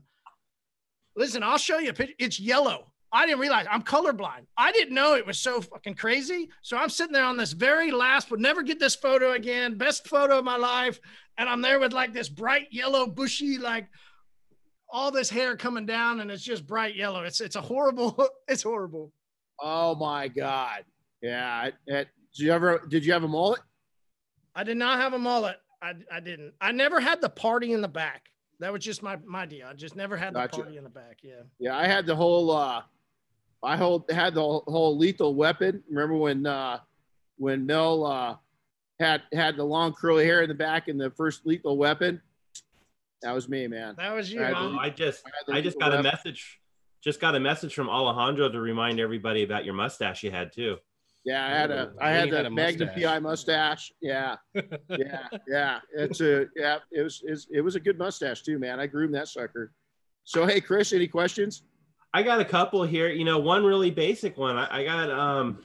[1.16, 2.14] Listen, I'll show you a picture.
[2.18, 2.86] It's yellow.
[3.12, 4.46] I didn't realize I'm colorblind.
[4.56, 6.48] I didn't know it was so fucking crazy.
[6.62, 10.08] So I'm sitting there on this very last, would never get this photo again, best
[10.08, 10.98] photo of my life.
[11.36, 13.86] And I'm there with like this bright yellow, bushy, like
[14.88, 17.22] all this hair coming down, and it's just bright yellow.
[17.24, 19.12] It's it's a horrible, it's horrible.
[19.60, 20.84] Oh my God.
[21.20, 21.66] Yeah.
[21.66, 23.60] it- it- did you ever did you have a mullet?
[24.54, 25.56] I did not have a mullet.
[25.80, 26.54] I, I didn't.
[26.60, 28.28] I never had the party in the back.
[28.60, 29.66] That was just my my deal.
[29.66, 30.62] I just never had the Gotcha.
[30.62, 31.18] party in the back.
[31.22, 31.42] Yeah.
[31.58, 32.82] Yeah, I had the whole uh
[33.62, 35.82] I hold had the whole, whole lethal weapon.
[35.90, 36.78] Remember when uh
[37.36, 38.36] when Mel uh
[39.00, 42.20] had had the long curly hair in the back in the first lethal weapon?
[43.22, 43.94] That was me, man.
[43.98, 44.42] That was you.
[44.44, 44.68] I huh?
[44.70, 46.60] Well, I just I I just lethal got a message.
[47.02, 50.76] Just got a message from Alejandro to remind everybody about your mustache you had too.
[51.24, 53.02] Yeah, I had a Ooh, I had you the had a Magnum mustache.
[53.04, 53.92] PI mustache.
[54.00, 54.36] Yeah,
[54.88, 55.78] yeah, yeah.
[55.94, 56.78] It's a yeah.
[56.90, 58.80] It was it's, it was a good mustache too, man.
[58.80, 59.72] I groomed that sucker.
[60.24, 61.62] So hey, Chris, any questions?
[62.14, 63.08] I got a couple here.
[63.08, 64.56] You know, one really basic one.
[64.56, 65.64] I, I got um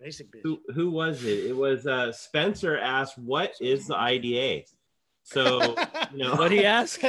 [0.00, 0.40] Basic bitch.
[0.44, 1.46] who who was it?
[1.46, 4.62] It was uh Spencer asked, "What is the IDA?"
[5.24, 5.74] So
[6.12, 7.02] you know, What he asked?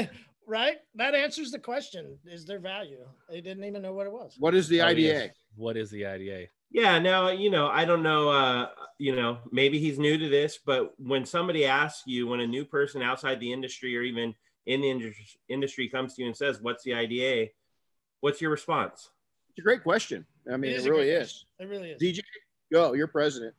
[0.48, 0.78] right?
[0.96, 2.18] That answers the question.
[2.26, 3.06] Is there value?
[3.30, 4.36] They didn't even know what it was.
[4.40, 5.32] What is the Oh, IDA?
[5.56, 6.48] What is the IDA?
[6.72, 10.58] Yeah, now you know, I don't know uh you know, maybe he's new to this,
[10.66, 14.34] but when somebody asks you when a new person outside the industry or even
[14.66, 17.52] in the indus- industry comes to you and says, "What's the IDA?"
[18.22, 19.10] What's your response?
[19.50, 20.26] It's a great question.
[20.52, 21.18] I mean, it, is a really is.
[21.20, 21.48] question.
[21.60, 22.02] It really is.
[22.02, 22.22] DJ,
[22.72, 22.94] go.
[22.94, 23.54] You're president.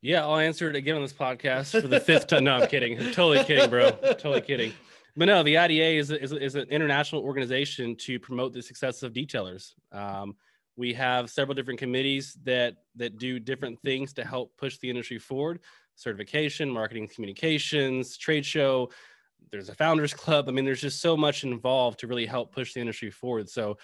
[0.00, 2.44] Yeah, I'll answer it again on this podcast for the fifth time.
[2.44, 2.98] No, I'm kidding.
[2.98, 3.90] I'm totally kidding, bro.
[3.90, 4.72] Totally kidding.
[5.16, 9.12] But no, the IDA is, is, is an international organization to promote the success of
[9.12, 9.74] detailers.
[9.92, 10.36] Um,
[10.76, 15.18] we have several different committees that that do different things to help push the industry
[15.18, 15.60] forward:
[15.94, 18.90] certification, marketing, communications, trade show.
[19.50, 20.48] There's a founders club.
[20.48, 23.48] I mean, there's just so much involved to really help push the industry forward.
[23.48, 23.76] So,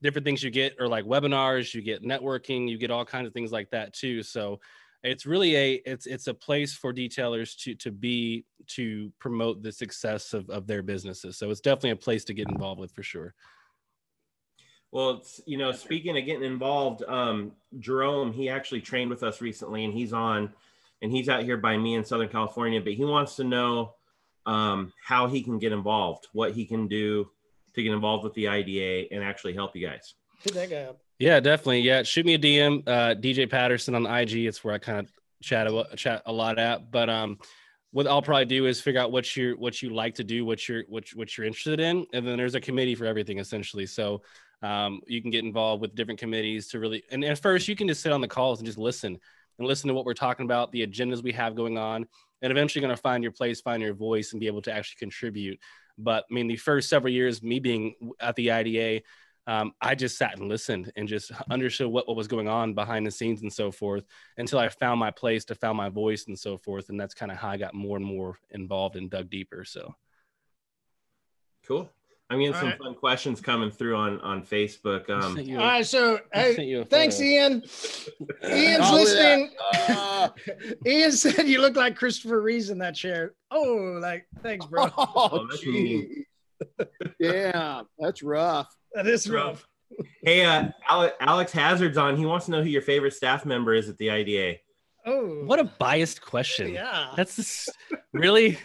[0.00, 3.34] different things you get are like webinars, you get networking, you get all kinds of
[3.34, 4.22] things like that too.
[4.22, 4.60] So,
[5.02, 9.70] it's really a it's it's a place for detailers to to be to promote the
[9.70, 13.02] success of, of their businesses so it's definitely a place to get involved with for
[13.02, 13.34] sure
[14.90, 19.40] Well, it's, you know, speaking of getting involved, um, Jerome, he actually trained with us
[19.40, 20.52] recently and he's on
[21.02, 23.94] and he's out here by me in Southern California, but he wants to know
[24.46, 27.28] um, how he can get involved, what he can do
[27.74, 30.14] to get involved with the IDA and actually help you guys.
[30.42, 31.00] Hit that guy up.
[31.18, 34.78] yeah definitely yeah shoot me a dm uh, dj patterson on ig it's where i
[34.78, 35.10] kind of
[35.42, 37.36] chat a, chat a lot at but um
[37.90, 40.68] what i'll probably do is figure out what you what you like to do what
[40.68, 44.22] you're what, what you're interested in and then there's a committee for everything essentially so
[44.62, 47.88] um, you can get involved with different committees to really and at first you can
[47.88, 49.18] just sit on the calls and just listen
[49.58, 52.06] and listen to what we're talking about the agendas we have going on
[52.42, 54.98] and eventually going to find your place find your voice and be able to actually
[54.98, 55.58] contribute
[55.96, 59.00] but i mean the first several years me being at the ida
[59.46, 63.06] um, I just sat and listened and just understood what, what was going on behind
[63.06, 64.04] the scenes and so forth
[64.36, 66.90] until I found my place to found my voice and so forth.
[66.90, 69.64] And that's kind of how I got more and more involved and dug deeper.
[69.64, 69.94] So
[71.68, 71.90] Cool.
[72.30, 72.78] I'm getting All some right.
[72.78, 75.08] fun questions coming through on on Facebook.
[75.08, 75.86] I Um, sent you All a- right.
[75.86, 77.20] So, hey, sent you a thanks.
[77.20, 77.62] Ian.
[77.62, 77.66] Ian's
[78.44, 79.50] Oh, look at listening.
[79.72, 80.32] that.
[80.86, 83.34] Ian said you look like Christopher Reeves in that chair.
[83.50, 84.88] Oh, like thanks, bro.
[84.98, 86.24] Oh, that's gee.
[87.20, 88.74] Damn, that's rough.
[88.94, 89.66] That is rough.
[90.22, 90.68] hey, uh,
[91.20, 92.16] Alex Hazard's on.
[92.16, 94.56] He wants to know who your favorite staff member is at the IDA.
[95.06, 96.72] Oh, What a biased question.
[96.74, 97.12] yeah.
[97.16, 97.70] That's just,
[98.12, 98.58] really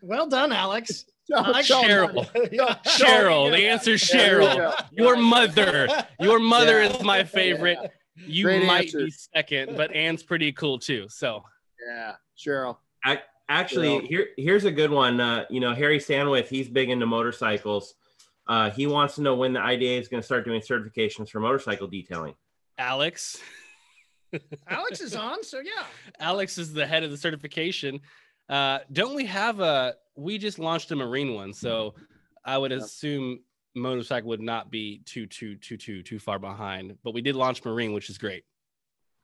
[0.00, 1.04] Well done, Alex.
[1.30, 2.30] Tell- I Cheryl.
[2.32, 2.50] them.
[2.86, 3.50] Cheryl.
[3.50, 4.56] The answer Yeah, there you Cheryl.
[4.56, 4.74] go.
[4.92, 5.88] Your mother.
[6.20, 6.90] Your mother Yeah.
[6.96, 7.78] is my favorite.
[8.16, 8.98] You Great might answer.
[9.06, 11.06] be second, but Anne's pretty cool too.
[11.08, 11.42] So
[11.86, 12.76] Yeah, Cheryl.
[13.48, 14.00] Actually, Yeah.
[14.02, 15.20] here here's a good one.
[15.20, 17.94] Uh, you know, Harry Sandwith, he's big into motorcycles.
[18.46, 21.40] Uh, he wants to know when the IDA is going to start doing certifications for
[21.40, 22.34] motorcycle detailing.
[22.78, 23.38] Alex.
[24.68, 25.84] Alex is on, so yeah.
[26.18, 28.00] Alex is the head of the certification.
[28.48, 29.94] Uh, don't we have a?
[30.16, 31.94] We just launched a marine one, so
[32.44, 32.78] I would Yeah.
[32.78, 33.42] assume
[33.74, 36.96] motorcycle would not be too too too too too far behind.
[37.02, 38.44] But we did launch marine, which is great.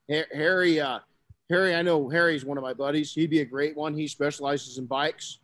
[0.09, 0.99] Harry, uh,
[1.49, 3.13] Harry, I know Harry's one of my buddies.
[3.13, 3.95] He'd be a great one.
[3.95, 5.39] He specializes in bikes.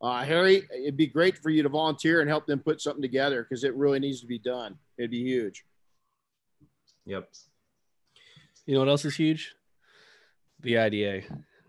[0.00, 3.42] Uh, Harry, it'd be great for you to volunteer and help them put something together
[3.42, 4.78] because it really needs to be done.
[4.98, 5.64] It'd be huge.
[7.06, 7.28] Yep.
[8.66, 9.54] You know what else is huge?
[10.60, 11.22] The IDA.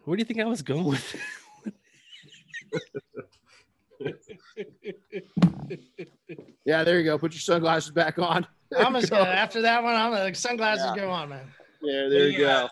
[0.04, 1.16] Where do you think I was going with?
[6.66, 7.18] Yeah, there you go.
[7.18, 8.46] Put your sunglasses back on.
[8.78, 9.96] I'm just gonna after that one.
[9.96, 11.02] I'm gonna sunglasses Yeah.
[11.04, 11.48] go on, man.
[11.82, 12.68] Yeah, there you go.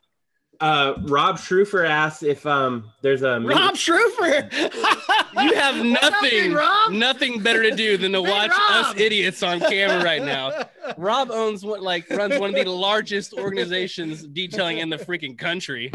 [0.62, 4.52] Uh, Rob Schrufer asks if um there's a Rob Schrufer.
[5.42, 8.86] You have What's up, Big nothing, nothing better to do than to Big watch Rob.
[8.86, 10.64] us idiots on camera right now.
[10.98, 15.92] Rob owns what, like, runs one of the largest organizations detailing in the freaking country.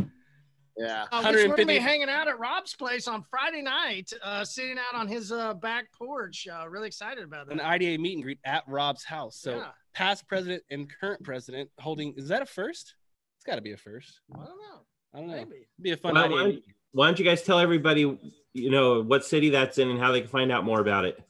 [0.81, 1.05] Yeah.
[1.13, 4.79] Uh, we're going to be hanging out at Rob's place on Friday night, uh, sitting
[4.79, 6.49] out on his uh, back porch.
[6.51, 7.53] Uh, really excited about that.
[7.53, 9.37] An IDA meet and greet at Rob's house.
[9.37, 9.67] So, Yeah.
[9.93, 12.15] past president and current president holding.
[12.17, 12.95] Is that a first?
[13.37, 14.21] It's got to be a first.
[14.35, 14.81] I don't know.
[15.13, 15.37] I don't know.
[15.37, 16.35] It'd be a fun Well, IDA.
[16.35, 16.65] why- meet.
[16.93, 18.01] Why don't you guys tell everybody,
[18.53, 21.23] you know, what city that's in and how they can find out more about it?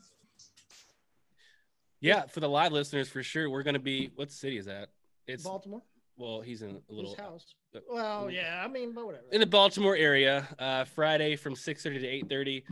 [2.00, 3.50] Yeah, for the live listeners, for sure.
[3.50, 4.10] We're going to be.
[4.14, 4.88] What city is that?
[5.26, 5.82] It's Baltimore.
[6.20, 7.54] Well, he's in a little His house.
[7.72, 8.62] but- Well, yeah.
[8.64, 9.24] I mean, but whatever.
[9.32, 10.46] in the Baltimore area.
[10.58, 12.64] Uh, Friday from six thirty to eight thirty.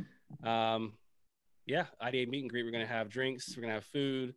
[0.45, 0.93] Um,
[1.67, 2.65] yeah, IDA meet and greet.
[2.65, 3.57] We're gonna have drinks.
[3.57, 4.35] We're gonna have food,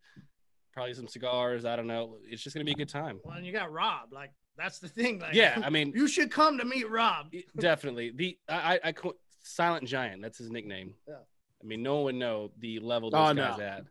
[0.74, 1.66] probably some cigars.
[1.66, 2.18] I don't know.
[2.30, 3.20] It's just gonna be a good time.
[3.24, 4.12] Well, and you got Rob.
[4.14, 5.20] Like that's the thing.
[5.20, 7.32] Like, Yeah, I mean, you should come to meet Rob.
[7.58, 10.22] definitely the I I, I call- Silent Giant.
[10.22, 10.94] That's his nickname.
[11.08, 11.16] Yeah.
[11.62, 13.48] I mean, no one would know the level Oh, those no.
[13.50, 13.84] guys at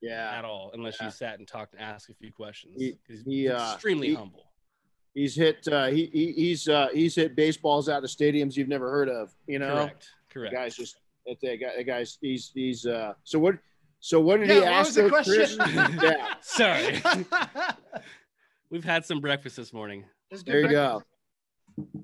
[0.00, 0.32] Yeah.
[0.38, 1.06] at all unless Yeah.
[1.06, 2.74] you sat and talked and asked a few questions.
[2.80, 4.50] He- 'Cause he, he's uh, extremely he- humble.
[5.14, 8.90] He's hit uh he, he he's uh he's hit baseballs out of stadiums you've never
[8.90, 9.74] heard of, you know.
[9.74, 10.08] Correct.
[10.30, 10.52] Correct.
[10.52, 10.96] The guy's just
[11.26, 13.54] that that guy that guy's he's he's uh so what
[14.00, 15.98] so what did Yeah, he what ask was the question?
[16.02, 17.00] Yeah, Sorry.
[18.70, 20.04] We've had some breakfast this morning.
[20.44, 21.06] There you breakfast.
[21.94, 22.00] go.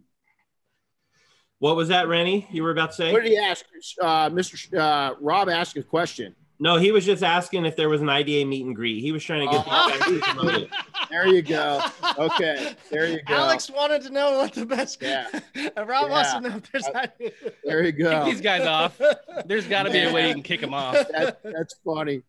[1.59, 2.47] What was that, Renny?
[2.51, 3.13] You were about to say?
[3.13, 3.65] What did he ask?
[4.01, 4.57] Uh Mr.
[4.57, 6.35] Sh- Uh Rob asked a question.
[6.63, 9.01] No, he was just asking if there was an IDA meet and greet.
[9.01, 9.89] He was trying to get Oh.
[9.91, 10.71] these guys to promote it.
[11.11, 11.81] There you go.
[12.19, 13.35] Okay, there you go.
[13.35, 15.01] Alex wanted to know what the best.
[15.01, 15.27] Yeah.
[15.55, 17.33] And Rob wants to know if there's.
[17.65, 18.25] There you go.
[18.27, 19.01] Kick these guys off.
[19.47, 20.95] There's got to be a way you can kick them off.
[21.11, 22.23] That, that's funny.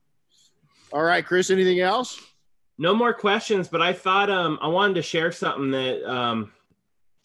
[0.94, 2.20] All right, Chris, anything else?
[2.78, 6.52] No more questions, but I thought um I wanted to share something that um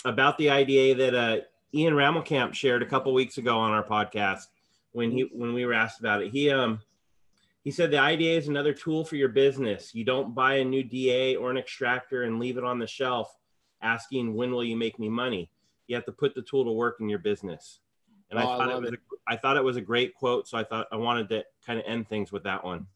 [0.05, 1.37] about the IDA that uh
[1.73, 4.43] Ian Ramelkamp shared a couple weeks ago on our podcast
[4.93, 6.31] when he when we were asked about it.
[6.33, 6.81] He um
[7.67, 9.93] he said the IDA is another tool for your business.
[9.93, 13.37] You don't buy a new DA or an extractor and leave it on the shelf
[13.83, 15.51] asking when will you make me money.
[15.89, 17.81] You have to put the tool to work in your business.
[18.31, 18.95] And I Oh, I thought it was it.
[18.95, 21.81] A, I thought it was a great quote, so I thought I wanted to kind
[21.81, 22.87] of end things with that one.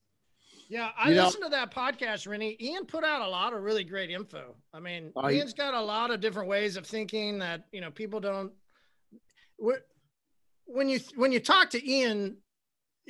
[0.69, 2.57] Yeah, I You know- listened to that podcast, Renny.
[2.61, 4.55] Ian put out a lot of really great info.
[4.73, 8.21] I mean, Ian's got a lot of different ways of thinking that you know people
[8.21, 8.53] don't.
[9.57, 12.37] When you when you talk to Ian,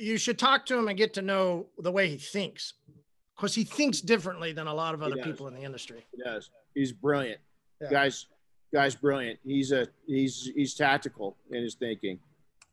[0.01, 2.73] you should talk to him and get to know the way he thinks,
[3.35, 6.05] because he thinks differently than a lot of other people in the industry.
[6.15, 6.49] He does.
[6.73, 7.39] He's brilliant.
[7.81, 7.89] Yeah.
[7.89, 8.25] Guys,
[8.73, 9.39] guys, brilliant.
[9.45, 12.19] He's a he's he's tactical in his thinking.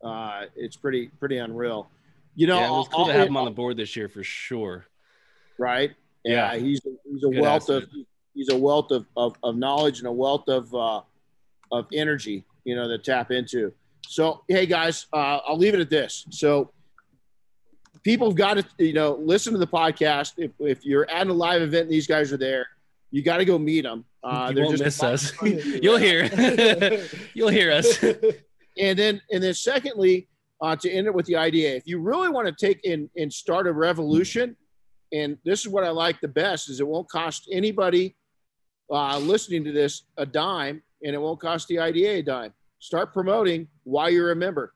[0.03, 1.89] Uh, it's pretty pretty unreal.
[2.35, 4.09] You know, yeah, it was cool to I'll- have him on the board this year
[4.09, 4.87] for sure.
[5.59, 5.91] right?
[6.25, 6.59] Yeah, Yeah.
[6.61, 7.85] he's he's a Good wealth of
[8.35, 11.01] he's a wealth of, of, of knowledge and a wealth of uh,
[11.73, 13.73] of energy, you know, to tap into.
[14.07, 16.27] So, hey guys, uh, I'll leave it at this.
[16.31, 16.71] So,
[18.03, 20.35] people have got to you know listen to the podcast.
[20.37, 22.67] If, if you're at a live event, and these guys are there.
[23.11, 24.05] You got to go meet them.
[24.23, 25.33] Uh, you they're won't just miss us.
[25.83, 26.25] You'll hear.
[27.35, 28.03] You'll hear us.
[28.03, 30.29] and then and then secondly
[30.61, 33.33] uh, to end it with the idea if you really want to take in and
[33.33, 34.57] start a revolution
[35.13, 38.17] and this is what i like the best is it won't cost anybody
[38.91, 43.13] uh, listening to this a dime and it won't cost the ida a dime start
[43.13, 44.75] promoting why you're a member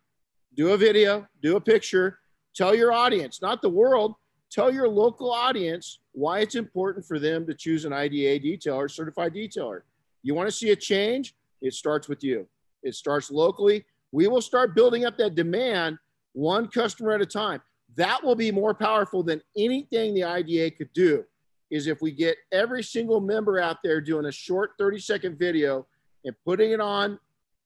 [0.54, 2.18] do a video do a picture
[2.54, 4.14] tell your audience not the world
[4.50, 9.34] tell your local audience why it's important for them to choose an ida detailer certified
[9.34, 9.82] detailer
[10.22, 12.46] you want to see a change it starts with you
[12.82, 13.84] it starts locally.
[14.10, 15.98] We will start building up that demand
[16.32, 17.60] one customer at a time.
[17.96, 21.24] That will be more powerful than anything the IDA could do.
[21.70, 25.86] Is if we get every single member out there doing a short 30 second video
[26.24, 27.18] and putting it on,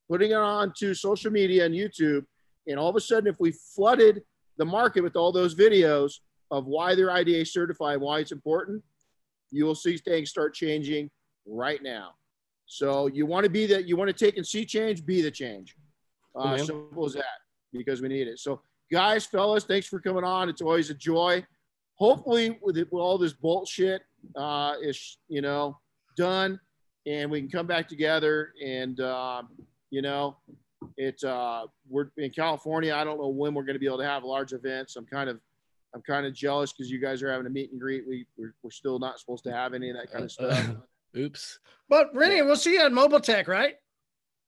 [0.09, 2.25] putting it on to social media and YouTube,
[2.69, 4.23] and all of a sudden, if we flooded
[4.59, 6.15] the market with all those videos
[6.51, 8.83] of why they're IDA certified, why it's important,
[9.51, 11.11] you will see things start changing
[11.47, 12.11] right now.
[12.67, 15.31] So you want to be that you want to take and see change, be the
[15.31, 15.77] change.
[16.35, 16.67] Uh, man.
[16.67, 17.25] simple as that
[17.73, 18.39] because we need it.
[18.39, 18.61] So
[18.93, 20.49] guys, fellas, thanks for coming on.
[20.49, 21.45] It's always a joy.
[21.95, 24.03] Hopefully with, it, with all this bullshit
[24.37, 25.79] uh, is, you know,
[26.17, 26.61] done
[27.07, 29.49] and we can come back together and, um,
[29.91, 30.37] you know,
[30.97, 32.95] it's uh, we're in California.
[32.95, 34.97] I don't know when we're going to be able to have large events.
[34.97, 35.41] I'm kind of,
[35.95, 38.05] I'm kind of jealous because you guys are having a meet and greet.
[38.09, 40.71] We we're, we're still not supposed to have any of that kind of stuff.
[41.17, 41.59] Oops.
[41.89, 43.75] But Renny, we'll see you at Mobile Tech, right?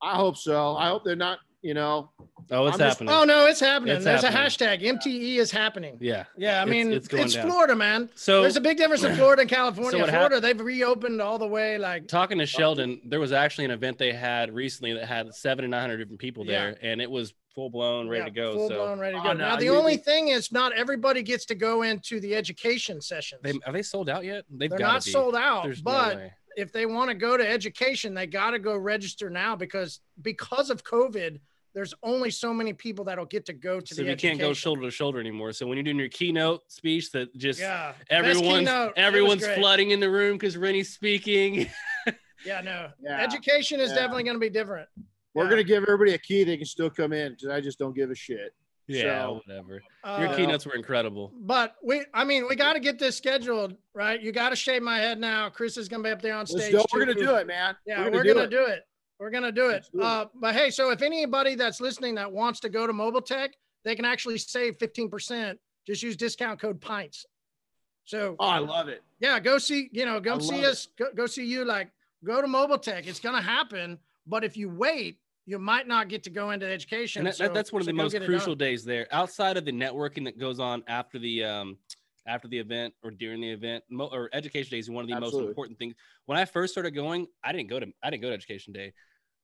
[0.03, 0.77] I hope so.
[0.77, 1.39] I hope they're not.
[1.61, 2.11] You know,
[2.51, 3.13] Oh, it's I'm just- happening.
[3.15, 3.97] Oh no, it's happening.
[3.97, 4.43] It's There's happening.
[4.43, 4.83] a hashtag.
[4.83, 5.99] MTE is happening.
[6.01, 6.25] Yeah.
[6.37, 7.47] Yeah, I It's- mean, it's it's, going.
[7.47, 8.09] Florida, man.
[8.15, 10.05] So There's a big difference in Florida and California.
[10.05, 11.77] So Florida, they've reopened all the way.
[11.79, 12.47] Like, talking to oh.
[12.47, 15.99] Sheldon, there was actually an event they had recently that had seven to nine hundred
[15.99, 16.61] different people Yeah.
[16.61, 18.53] there, and it was full blown, ready yeah, to go.
[18.55, 19.33] full so blown, ready to Oh, go.
[19.33, 23.01] no, now, the you- only thing is, not everybody gets to go into the education
[23.01, 23.41] sessions.
[23.43, 24.45] they are they sold out yet?
[24.49, 26.33] They've They're not sold out, There's but way.
[26.59, 30.71] If they want to go to education, they got to go register now because because
[30.71, 31.39] of COVID,
[31.73, 34.41] there's only so many people that'll get to go to the so the you can't
[34.41, 35.53] go shoulder to shoulder anymore.
[35.53, 38.89] So when you're doing your keynote speech, that just Yeah, best everyone's keynote.
[38.97, 41.69] It was everyone's flooding in the room because Renny's speaking.
[42.47, 42.89] Yeah, no.
[43.03, 43.21] Yeah.
[43.21, 43.97] Education is Yeah.
[43.97, 44.89] definitely going to be different.
[45.35, 45.51] we're Yeah.
[45.51, 46.45] gonna give everybody a key.
[46.45, 48.53] They can still come in because I just don't give a shit.
[48.89, 49.83] Yeah, So- whatever.
[50.03, 51.33] Uh, Your keynotes were incredible.
[51.41, 54.21] But we, I mean, we got to get this scheduled, right?
[54.21, 55.49] You got to shave my head now.
[55.51, 56.73] Chris is going to be up there on stage.
[56.73, 56.85] go.
[56.93, 57.77] We're gonna do it, man.
[57.87, 58.67] Yeah, we're we're gonna, gonna, do, it.
[58.67, 58.83] do it.
[59.21, 59.87] We're gonna do it.
[59.93, 60.05] Do it.
[60.05, 63.51] Uh, but hey, so if anybody that's listening that wants to go to Mobile Tech,
[63.85, 65.57] they can actually save 15%.
[65.87, 67.27] Just use discount code PINTS.
[68.05, 69.03] So Oh, I love it.
[69.21, 71.65] yeah, go see, you know, go I see us, go, go see you.
[71.65, 71.91] Like,
[72.25, 73.07] go to Mobile Tech.
[73.07, 73.99] It's gonna happen.
[74.27, 75.19] But if you wait,
[75.49, 77.21] you might not get to go into education.
[77.21, 79.09] And that, so- that- that's one of so the most crucial days there.
[79.11, 81.79] Outside of the networking that goes on after the um
[82.27, 85.15] after the event or during the event, mo- or education days is one of the
[85.15, 85.41] Absolutely.
[85.41, 85.95] most important things.
[86.27, 88.93] When I first started going, I didn't go to I didn't go to education day.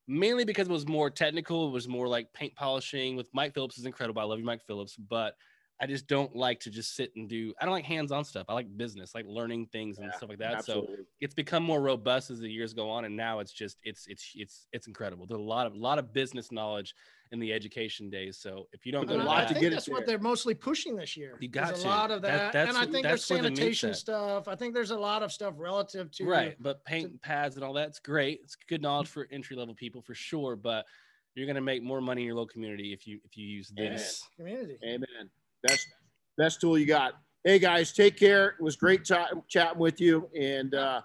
[0.06, 3.78] Mainly because it was more technical, it was more like paint polishing with Mike Phillips
[3.78, 4.20] is incredible.
[4.20, 5.34] I love you, Mike Phillips, but
[5.80, 8.46] I just don't like to just sit and do I don't like hands-on stuff.
[8.48, 10.64] I like business, like learning things and Yeah, stuff like that.
[10.64, 10.86] So
[11.20, 14.32] it's become more robust as the years go on and now it's just it's it's
[14.34, 16.94] it's it's incredible there's a lot of lot of business knowledge
[17.32, 19.54] in the education days so if you don't go to a lot I that, to
[19.54, 21.36] think get that's into what they're mostly pushing this year.
[21.40, 23.94] You There's got a lot of That- that, and I think there's where the sanitation
[23.94, 24.48] stuff.
[24.48, 27.64] I think there's a lot of stuff relative to right but paint and pads and
[27.64, 30.86] all that's great it's good knowledge for entry level people for sure but
[31.34, 33.72] you're going to make more money in your local community if you if you use
[33.76, 34.78] this community.
[34.84, 35.30] Amen.
[35.64, 35.88] Best
[36.36, 37.14] best tool you got.
[37.42, 38.54] Hey guys, take care.
[38.58, 41.00] It was great ta- chatting with you, and uh,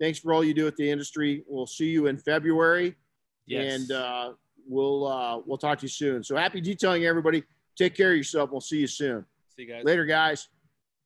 [0.00, 1.44] thanks for all you do at the industry.
[1.48, 2.96] We'll see you in February,
[3.46, 4.32] yes and uh,
[4.68, 6.22] we'll uh, we'll talk to you soon.
[6.22, 7.42] So happy detailing, everybody.
[7.76, 8.50] Take care of yourself.
[8.50, 9.24] We'll see you soon.
[9.56, 10.48] see you guys Later, guys.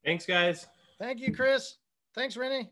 [0.05, 0.67] Thanks, guys.
[0.99, 1.77] Thank you, Chris.
[2.15, 2.69] Thanks, Renny.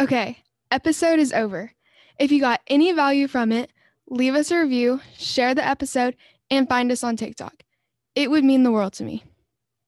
[0.00, 0.38] Okay,
[0.70, 1.72] episode is over.
[2.18, 3.70] If you got any value from it,
[4.08, 6.16] leave us a review, share the episode,
[6.52, 7.54] and find us on TikTok.
[8.14, 9.24] It would mean the world to me.